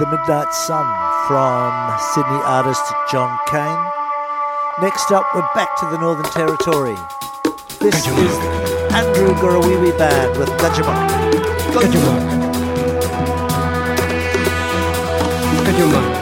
The 0.00 0.06
Midnight 0.06 0.50
Sun 0.54 0.86
from 1.28 1.98
Sydney 2.14 2.40
artist 2.46 2.80
John 3.12 3.38
Kane. 3.48 3.84
Next 4.80 5.12
up, 5.12 5.26
we're 5.34 5.46
back 5.54 5.76
to 5.76 5.86
the 5.90 5.98
Northern 5.98 6.24
Territory. 6.32 6.96
This 7.80 8.06
is 8.06 8.32
Andrew 8.94 9.34
Gurruwiwi 9.34 9.98
Band 9.98 10.38
with 10.38 10.48
Gajamuk. 10.56 11.10
Gajamuk. 11.74 12.40
Ganga, 15.66 16.19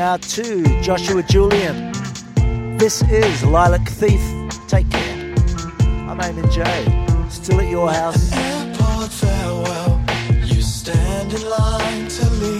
now 0.00 0.16
to 0.16 0.64
Joshua 0.80 1.22
Julian. 1.22 1.92
This 2.78 3.02
is 3.02 3.44
Lilac 3.44 3.86
Thief. 3.86 4.22
Take 4.66 4.88
care. 4.88 5.34
I'm 6.08 6.18
Eamon 6.18 6.50
J. 6.50 6.64
Still 7.28 7.60
at 7.60 7.68
your 7.68 7.92
house. 7.92 8.32
An 8.32 8.38
airport 8.38 9.10
farewell. 9.10 10.02
You 10.42 10.62
stand 10.62 11.34
in 11.34 11.46
line 11.46 12.08
to 12.08 12.30
leave. 12.30 12.59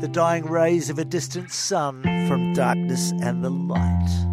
the 0.00 0.08
dying 0.08 0.44
rays 0.44 0.90
of 0.90 0.98
a 0.98 1.04
distant 1.04 1.50
sun 1.50 2.02
from 2.28 2.52
darkness 2.52 3.12
and 3.20 3.44
the 3.44 3.50
light. 3.50 4.27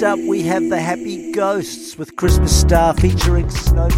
next 0.00 0.18
up, 0.18 0.26
we 0.26 0.42
have 0.42 0.66
the 0.70 0.80
Happy 0.80 1.30
Ghosts 1.32 1.98
with 1.98 2.16
Christmas 2.16 2.58
Star 2.58 2.94
featuring 2.94 3.50
Snow. 3.50 3.89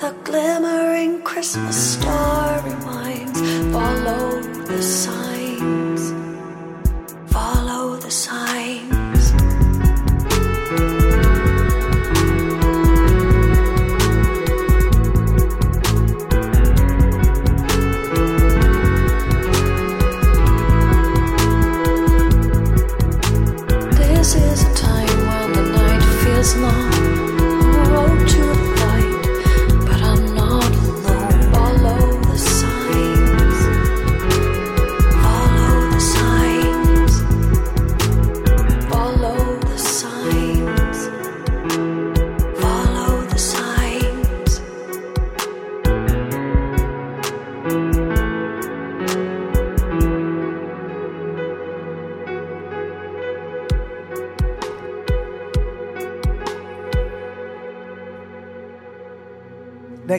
The 0.00 0.14
glimmering 0.24 1.22
Christmas 1.22 1.94
star 1.94 2.62
reminds. 2.62 3.40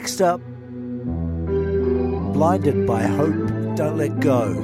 Next 0.08 0.22
up, 0.22 0.40
Blinded 2.32 2.86
by 2.86 3.02
Hope, 3.02 3.76
Don't 3.76 3.98
Let 3.98 4.20
Go. 4.20 4.54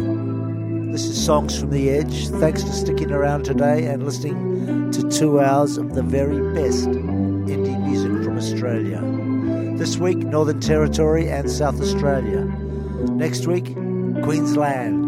This 0.91 1.05
is 1.05 1.23
Songs 1.23 1.61
from 1.61 1.69
the 1.69 1.91
Edge. 1.91 2.29
Thanks 2.29 2.63
for 2.63 2.73
sticking 2.73 3.13
around 3.13 3.45
today 3.45 3.85
and 3.85 4.07
listening 4.07 4.91
to 4.93 5.07
two 5.11 5.41
hours 5.41 5.77
of 5.77 5.95
the 5.95 6.03
very 6.03 6.55
best 6.55 6.87
indie 6.87 7.79
music 7.87 8.25
from 8.25 8.39
Australia. 8.39 9.03
This 9.77 9.99
week, 9.99 10.17
Northern 10.17 10.61
Territory 10.61 11.29
and 11.29 11.51
South 11.51 11.79
Australia. 11.79 12.47
Next 13.11 13.47
week, 13.47 13.75
Queensland. 14.25 15.04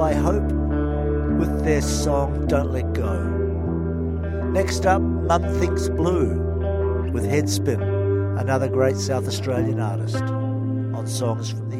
by 0.00 0.14
Hope 0.14 0.50
with 1.38 1.62
their 1.62 1.82
song 1.82 2.46
Don't 2.46 2.72
Let 2.72 2.90
Go. 2.94 3.22
Next 4.50 4.86
up, 4.86 5.02
Mum 5.02 5.42
Thinks 5.60 5.90
Blue 5.90 6.38
with 7.12 7.26
Headspin, 7.26 8.40
another 8.40 8.66
great 8.66 8.96
South 8.96 9.28
Australian 9.28 9.78
artist, 9.78 10.22
on 10.22 11.06
songs 11.06 11.50
from 11.50 11.68
the 11.68 11.79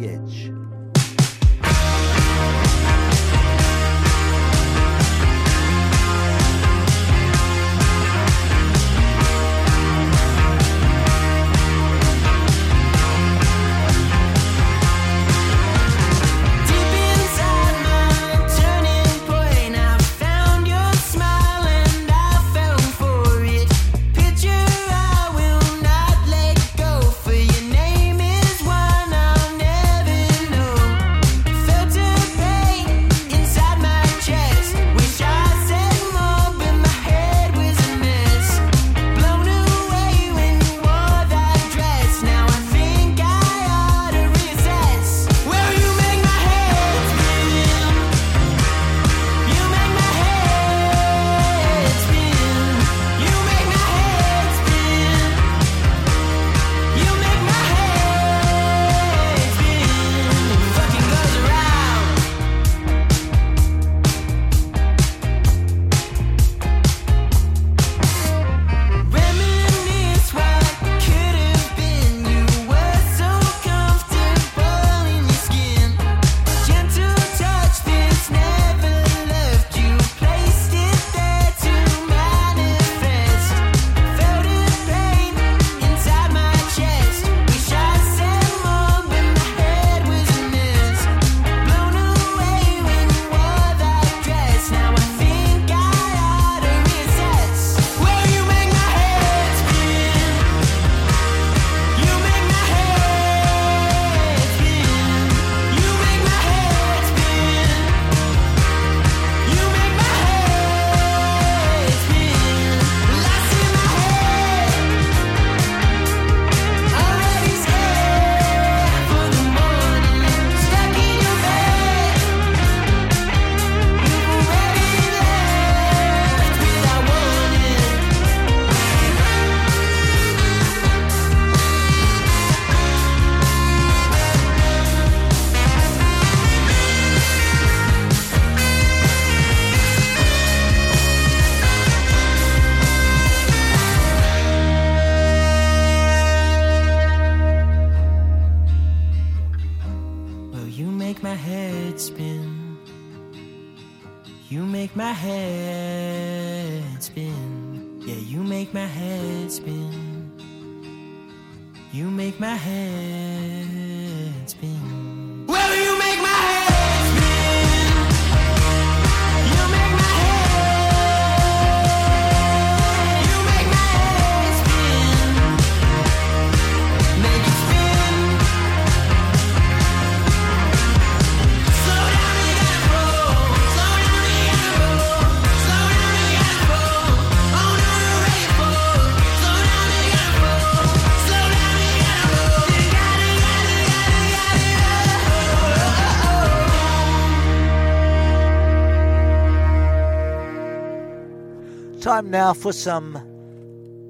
time 202.20 202.30
now 202.30 202.52
for 202.52 202.72
some 202.72 203.18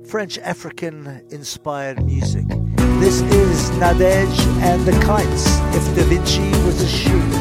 French 0.05 0.39
African 0.39 1.23
inspired 1.31 2.05
music. 2.05 2.47
This 2.99 3.21
is 3.21 3.71
Nadej 3.79 4.37
and 4.63 4.85
the 4.85 4.93
Kites 5.05 5.47
if 5.77 5.97
Da 5.97 6.03
Vinci 6.05 6.51
was 6.65 6.83
a 6.83 6.89
shoe. 6.89 7.40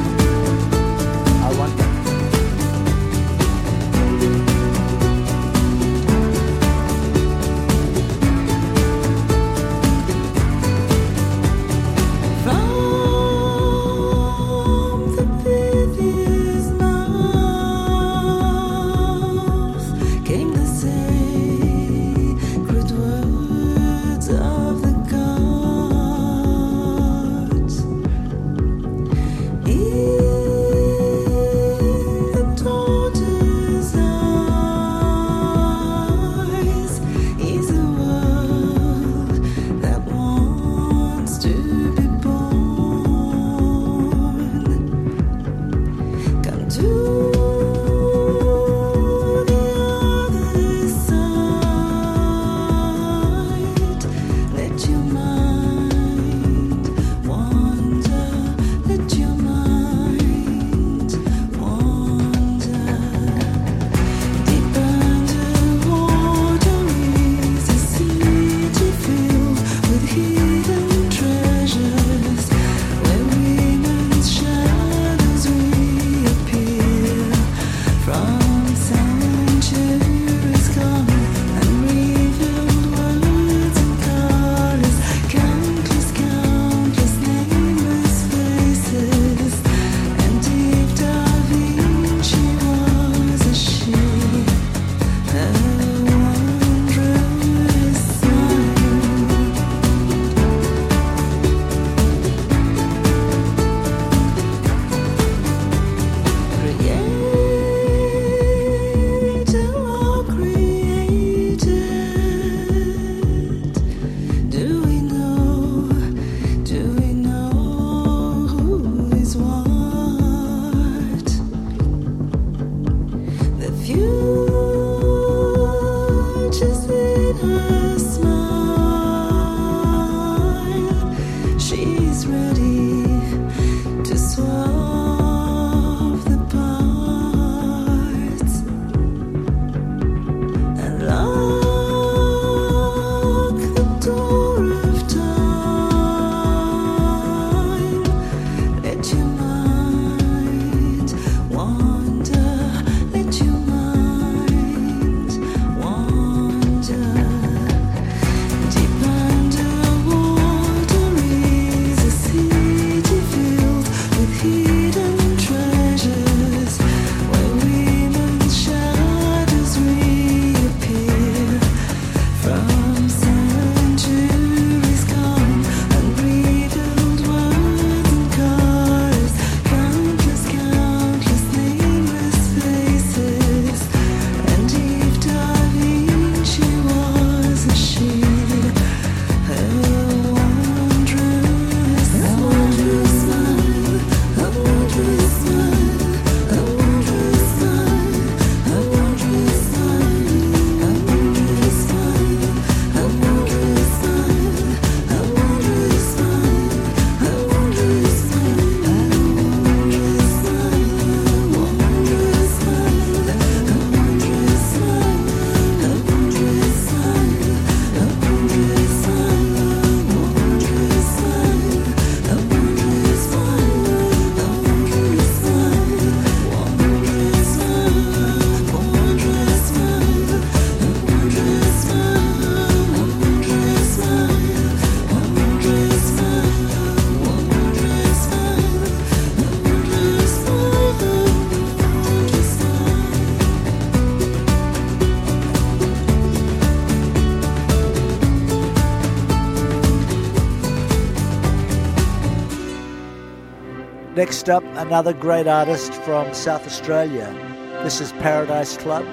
Next 254.29 254.47
up, 254.47 254.63
another 254.75 255.11
great 255.11 255.47
artist 255.47 255.91
from 256.03 256.31
South 256.35 256.63
Australia. 256.67 257.33
This 257.81 257.99
is 257.99 258.11
Paradise 258.11 258.77
Club 258.77 259.03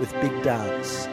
with 0.00 0.10
Big 0.22 0.32
Dance. 0.42 1.05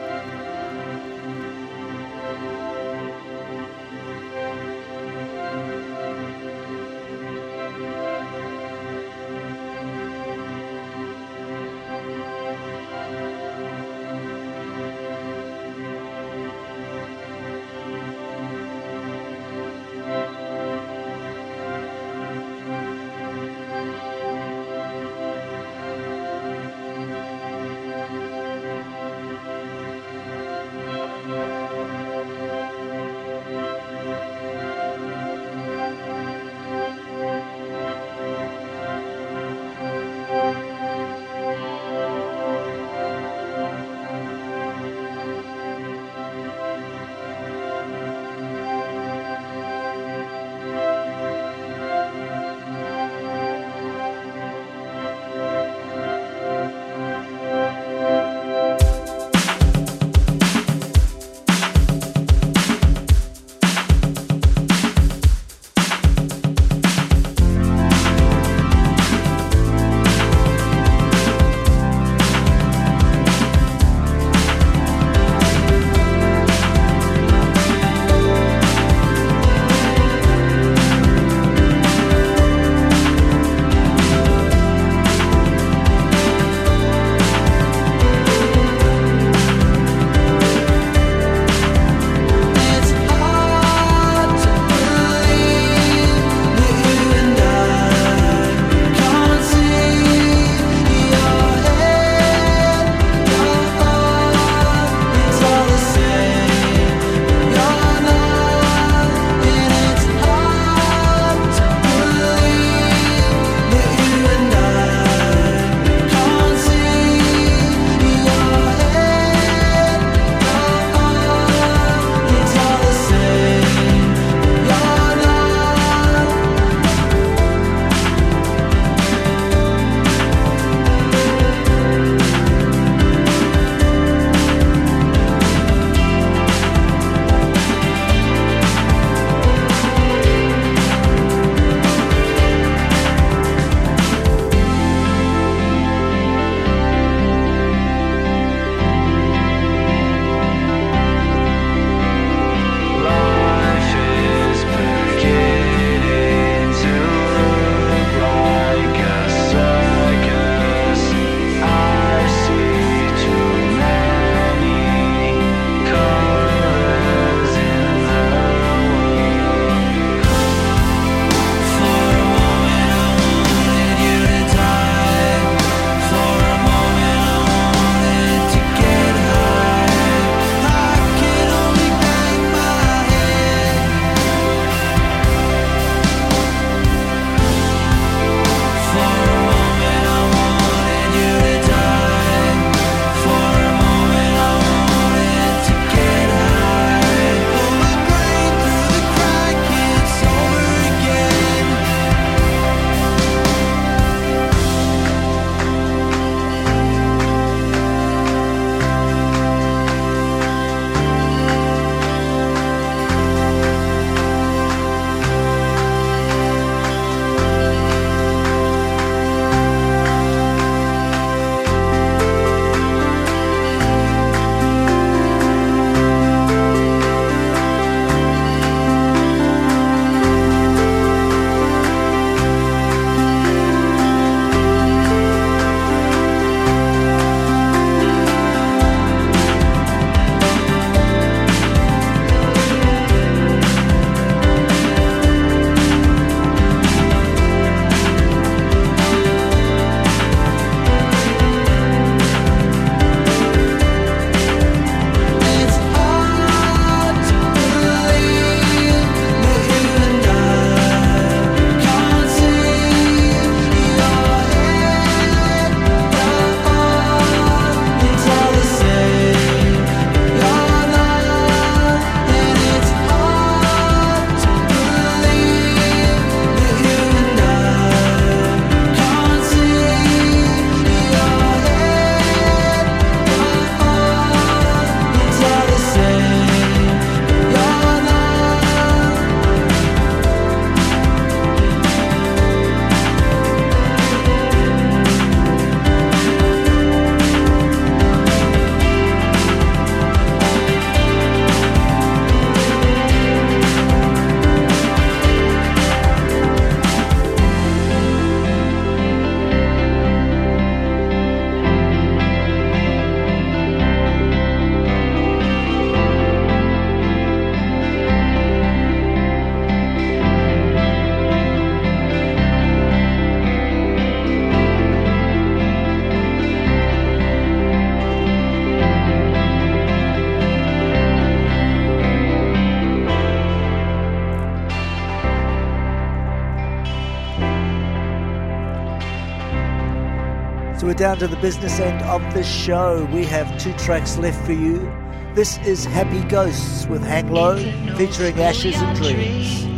Down 341.04 341.18
to 341.18 341.28
the 341.28 341.36
business 341.36 341.80
end 341.80 342.00
of 342.04 342.22
the 342.32 342.42
show. 342.42 343.06
We 343.12 343.26
have 343.26 343.58
two 343.58 343.74
tracks 343.74 344.16
left 344.16 344.42
for 344.46 344.54
you. 344.54 344.90
This 345.34 345.58
is 345.58 345.84
Happy 345.84 346.26
Ghosts 346.30 346.86
with 346.86 347.04
Hang 347.04 347.30
Low, 347.30 347.58
featuring 347.98 348.40
Ashes 348.40 348.76
and 348.76 348.96
Dreams. 348.96 349.73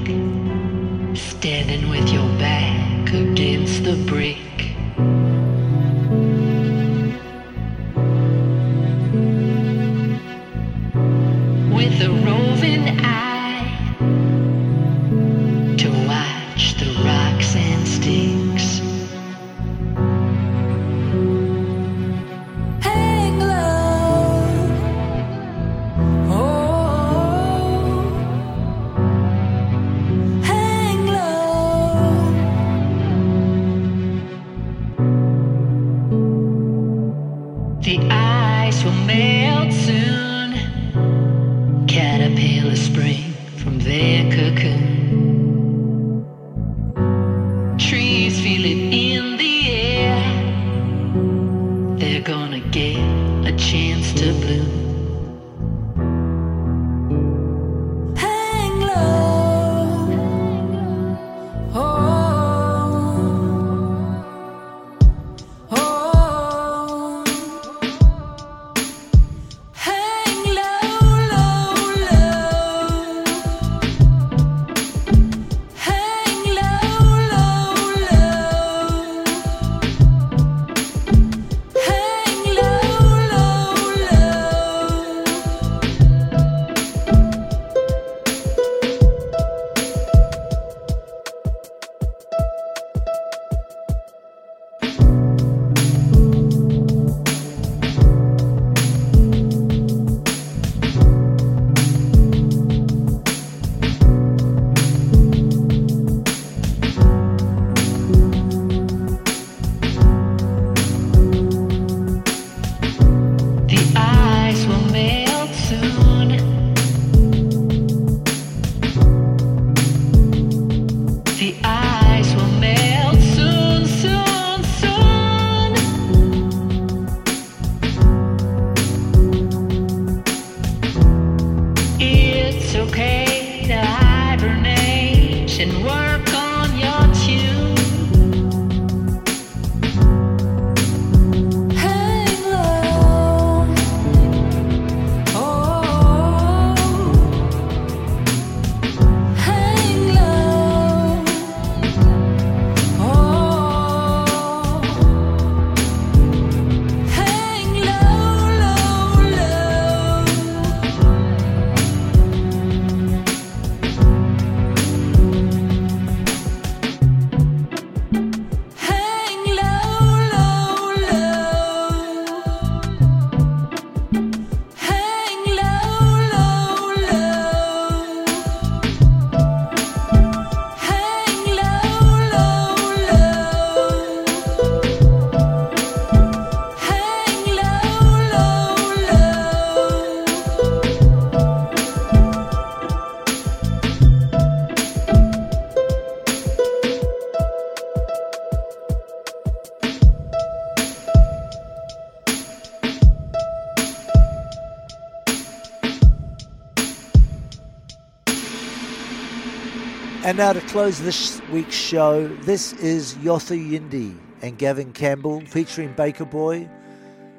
And 210.36 210.44
now 210.44 210.52
to 210.52 210.60
close 210.68 211.00
this 211.00 211.40
week's 211.50 211.74
show, 211.74 212.28
this 212.42 212.74
is 212.74 213.14
Yothu 213.14 213.56
Yindi 213.56 214.14
and 214.42 214.58
Gavin 214.58 214.92
Campbell 214.92 215.40
featuring 215.40 215.94
Baker 215.94 216.26
Boy 216.26 216.68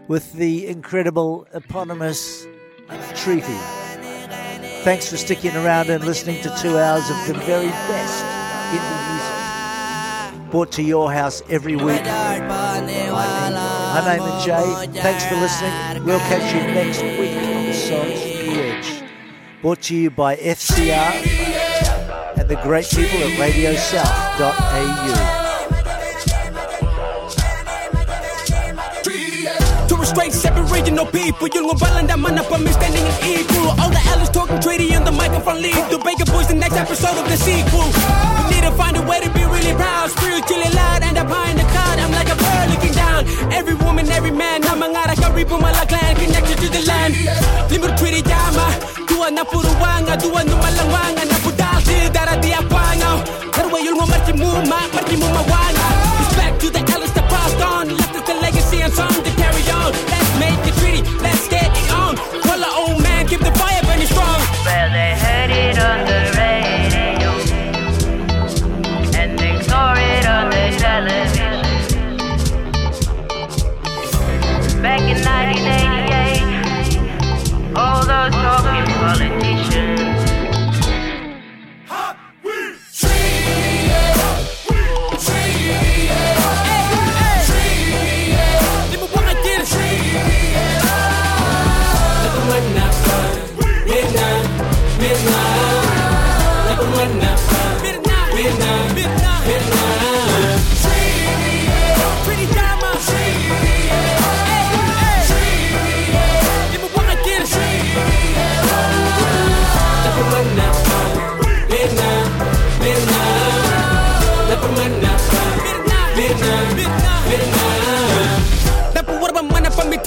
with 0.07 0.33
the 0.33 0.65
incredible 0.65 1.45
eponymous 1.53 2.47
Treaty. 3.13 3.59
Thanks 4.81 5.11
for 5.11 5.17
sticking 5.17 5.55
around 5.55 5.91
and 5.91 6.03
listening 6.05 6.41
to 6.41 6.49
two 6.59 6.79
hours 6.79 7.07
of 7.11 7.27
the 7.27 7.35
very 7.45 7.67
best 7.67 8.25
indie 8.73 10.39
music. 10.39 10.49
Brought 10.49 10.71
to 10.71 10.81
your 10.81 11.13
house 11.13 11.43
every 11.51 11.75
week. 11.75 12.03
Name 12.03 12.17
is 14.23 14.43
Jay. 14.43 14.87
Thanks 15.01 15.23
for 15.27 15.35
listening. 15.35 16.03
We'll 16.03 16.17
catch 16.21 16.51
you 16.51 16.61
next 16.73 17.03
week 17.03 17.37
on 17.45 17.63
the 17.63 17.73
Songs 17.73 18.21
from 18.23 18.31
the 18.31 18.59
Edge. 18.59 19.03
Brought 19.61 19.83
to 19.83 19.95
you 19.95 20.09
by 20.09 20.35
FCR 20.37 21.36
and 22.37 22.47
the 22.47 22.55
great 22.57 22.87
people 22.89 23.19
at 23.19 23.33
radiosouth.au. 23.39 25.37
To 29.87 29.95
restrain 29.95 30.31
separate 30.31 30.69
regional 30.71 31.05
people 31.05 31.47
Yung 31.47 31.71
walang 31.71 32.07
daman 32.07 32.35
na 32.35 32.43
pa 32.43 32.59
standing 32.59 33.05
in 33.05 33.15
equal 33.23 33.71
All 33.79 33.89
the 33.89 34.01
elders 34.11 34.29
talking 34.29 34.59
treaty 34.59 34.93
on 34.95 35.03
the 35.05 35.11
microphone 35.11 35.61
lead 35.61 35.79
To 35.91 35.97
Baker 36.03 36.27
Boys 36.27 36.47
the 36.47 36.55
next 36.55 36.75
episode 36.75 37.15
of 37.15 37.25
the 37.31 37.37
sequel. 37.37 37.87
We 38.51 38.59
need 38.59 38.65
to 38.67 38.73
find 38.75 38.97
a 38.97 39.03
way 39.07 39.23
to 39.23 39.29
be 39.31 39.43
really 39.47 39.73
proud 39.79 40.11
Spiritually 40.11 40.69
loud 40.75 41.03
and 41.03 41.17
up 41.17 41.31
high 41.31 41.51
in 41.51 41.57
the 41.57 41.63
cloud. 41.71 41.97
I'm 41.99 42.11
like 42.11 42.27
a 42.27 42.35
bird 42.35 42.67
looking 42.75 42.93
down. 42.93 43.23
Every 43.53 43.75
woman, 43.79 44.09
every 44.11 44.31
man 44.31 44.61
Na 44.61 44.75
mangarap 44.75 45.15
ka 45.15 45.31
ribu 45.31 45.55
malaglan 45.55 46.13
Connected 46.19 46.57
to 46.59 46.67
the 46.67 46.83
land. 46.83 47.15
Limur 47.71 47.95
treaty 47.95 48.21
yama. 48.27 48.67
Dua 49.07 49.31
na 49.31 49.43
puro 49.47 49.71
wanga 49.79 50.19
Dua 50.19 50.43
no 50.43 50.55
malangwanga 50.59 51.23
Na 51.25 51.37
budal 51.39 51.79
til 51.87 52.11
dara 52.11 52.26
di 52.26 52.26
apwanga 52.26 52.26
Karwa 52.26 52.26
yul 52.26 52.26
mo 52.26 52.26
marchi 54.65 54.65
muma 54.65 54.87
Marchi 54.93 55.15
muma 55.17 55.41
wanga 55.41 55.66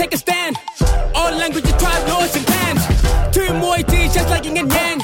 Take 0.00 0.14
a 0.14 0.16
stand. 0.16 0.56
All 1.14 1.30
languages, 1.36 1.76
tribe, 1.76 2.08
laws, 2.08 2.34
and 2.34 2.46
clans. 2.46 2.80
Two 3.36 3.52
more 3.52 3.76
teeth, 3.76 4.14
just 4.14 4.30
like 4.30 4.46
yin 4.46 4.56
and 4.56 4.72
yang. 4.72 5.00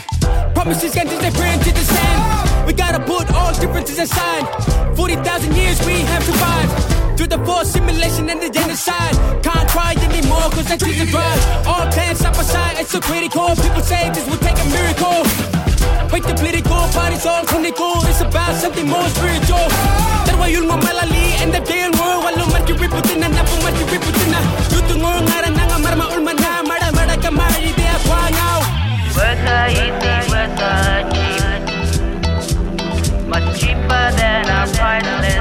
Promises 0.54 0.94
can't 0.94 1.06
just 1.10 1.36
print 1.36 1.62
to 1.64 1.70
the 1.70 1.84
sand. 1.84 2.66
We 2.66 2.72
gotta 2.72 3.00
put 3.04 3.30
all 3.34 3.52
differences 3.52 3.98
aside. 3.98 4.46
40,000 4.96 5.54
years 5.54 5.78
we 5.84 6.00
have 6.12 6.24
survived. 6.24 6.72
Through 7.14 7.26
the 7.26 7.44
forced 7.44 7.74
simulation 7.74 8.30
and 8.30 8.40
the 8.40 8.48
genocide. 8.48 9.12
Can't 9.42 9.68
try 9.68 9.92
anymore, 10.00 10.48
cause 10.56 10.64
that 10.68 10.80
trees 10.80 10.98
are 11.02 11.10
dry. 11.12 11.34
All 11.68 11.84
clans 11.92 12.20
side 12.20 12.32
by 12.32 12.42
side, 12.42 12.76
it's 12.78 12.90
so 12.92 12.98
critical. 12.98 13.54
People 13.54 13.82
say 13.82 14.08
this 14.14 14.26
will 14.30 14.40
take 14.48 14.56
a 14.56 14.68
miracle. 14.72 15.20
Wait 16.10 16.24
the 16.24 16.34
political 16.40 16.80
party's 16.96 17.26
all 17.26 17.44
clinical. 17.44 18.00
It's 18.08 18.22
about 18.22 18.54
something 18.54 18.88
more 18.88 19.08
spiritual. 19.10 19.68
That's 20.24 20.38
why 20.40 20.48
malali 20.56 20.96
and 20.96 21.10
the 21.10 21.15
Easy, 29.68 29.90
cheap. 31.12 31.62
Much 33.26 33.60
cheaper 33.60 34.10
than 34.16 34.48
our 34.48 34.66
priceless 34.68 35.36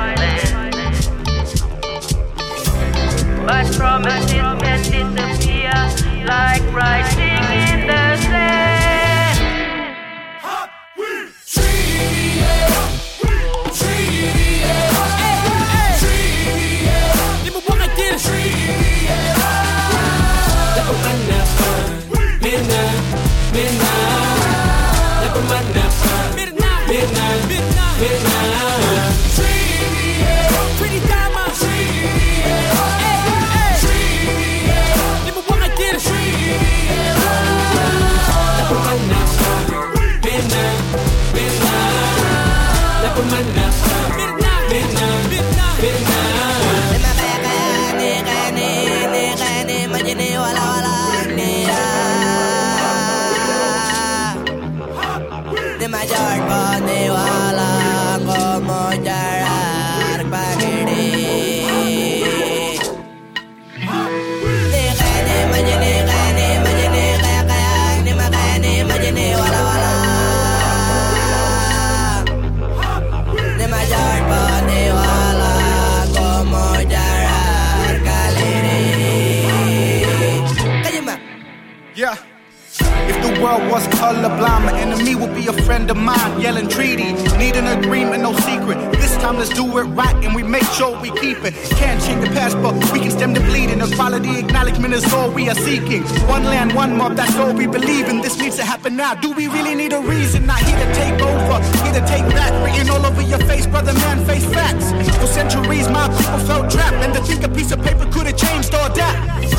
colorblind, 84.26 84.66
my 84.66 84.80
enemy 84.80 85.16
will 85.16 85.34
be 85.34 85.48
a 85.48 85.54
friend 85.54 85.90
of 85.92 85.98
mine. 85.98 86.42
Yelling 86.42 86.68
treaty, 86.68 87.14
need 87.38 87.56
an 87.56 87.68
agreement, 87.68 88.24
no 88.24 88.34
secret. 88.34 88.75
Time 89.22 89.38
let's 89.38 89.50
do 89.50 89.66
it 89.78 89.84
right 89.84 90.16
and 90.24 90.36
we 90.36 90.44
make 90.44 90.68
sure 90.78 91.00
we 91.00 91.10
keep 91.12 91.44
it. 91.44 91.54
Can't 91.78 92.02
change 92.04 92.22
the 92.28 92.34
past, 92.36 92.56
but 92.62 92.74
we 92.92 93.00
can 93.00 93.12
stem 93.12 93.34
the 93.34 93.40
bleeding. 93.40 93.82
Equality, 93.82 94.38
acknowledgement 94.38 94.94
is 94.94 95.12
all 95.14 95.32
we 95.32 95.50
are 95.50 95.56
seeking. 95.56 96.04
One 96.28 96.44
land, 96.44 96.74
one 96.74 96.96
mob, 96.98 97.16
that's 97.16 97.36
all 97.38 97.54
we 97.54 97.66
believe 97.66 98.08
in. 98.08 98.22
This 98.22 98.38
needs 98.38 98.58
to 98.58 98.64
happen 98.64 98.96
now. 98.96 99.16
Do 99.16 99.32
we 99.32 99.48
really 99.48 99.74
need 99.74 99.94
a 99.94 100.02
reason? 100.02 100.46
Not 100.46 100.60
here 100.60 100.78
to 100.78 100.94
take 100.94 101.20
over, 101.22 101.58
here 101.84 101.94
to 102.00 102.06
take 102.06 102.28
back. 102.38 102.52
Written 102.64 102.90
all 102.90 103.06
over 103.06 103.22
your 103.22 103.40
face, 103.40 103.66
brother 103.66 103.94
man, 103.94 104.26
face 104.26 104.46
facts. 104.46 104.92
For 105.18 105.28
centuries, 105.28 105.88
my 105.90 106.08
people 106.18 106.40
felt 106.46 106.70
trapped, 106.70 106.98
and 107.04 107.14
to 107.14 107.22
think 107.22 107.44
a 107.44 107.50
piece 107.50 107.72
of 107.72 107.82
paper 107.82 108.06
could 108.12 108.28
have 108.28 108.38
changed 108.38 108.76
all 108.76 108.94
that. 108.94 109.16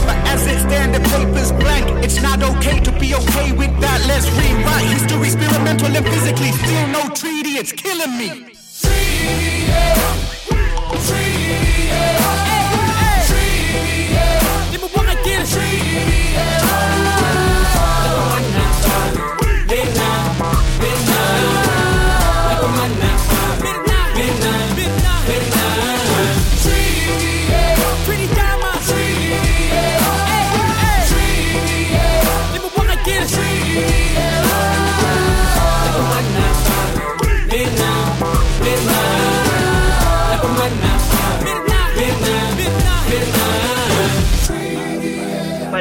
But 0.06 0.16
as 0.28 0.46
it 0.46 0.60
stands, 0.60 0.96
the 0.96 1.02
paper's 1.10 1.50
blank. 1.52 2.04
It's 2.04 2.20
not 2.22 2.42
okay 2.42 2.78
to 2.80 2.92
be 3.00 3.14
okay 3.14 3.52
with 3.52 3.74
that. 3.80 3.98
Let's 4.06 4.28
rewrite 4.38 4.86
history, 4.94 5.30
spiritual 5.30 5.96
and 5.96 6.06
physically. 6.06 6.52
Still 6.52 6.86
no 6.88 7.08
treaty, 7.14 7.58
it's 7.58 7.72
killing 7.72 8.16
me. 8.16 8.45
My 11.76 12.16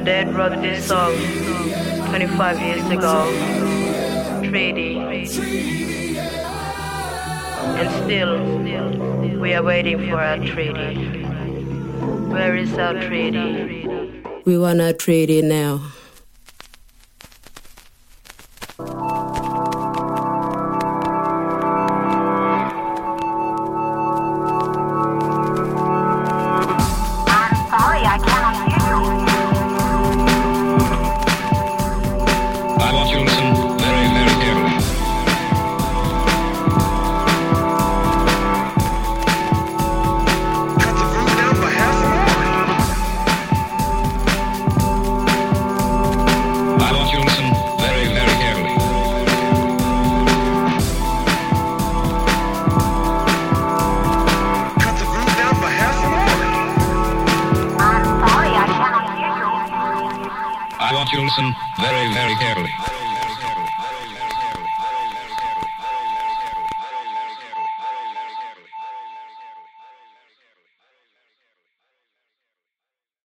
dad 0.06 0.36
wrote 0.36 0.62
this 0.62 0.88
song 0.88 1.14
25 2.10 2.60
years 2.62 2.86
ago. 2.92 3.26
Treaty. 4.48 5.00
And 7.80 7.90
still, 8.06 9.40
we 9.40 9.54
are 9.56 9.64
waiting 9.64 10.08
for 10.08 10.18
our 10.18 10.38
treaty. 10.38 11.24
Where 12.30 12.56
is 12.56 12.78
our 12.78 12.94
treaty? 13.02 13.88
We 14.46 14.60
want 14.60 14.80
our 14.80 14.94
treaty 14.94 15.42
now. 15.42 15.82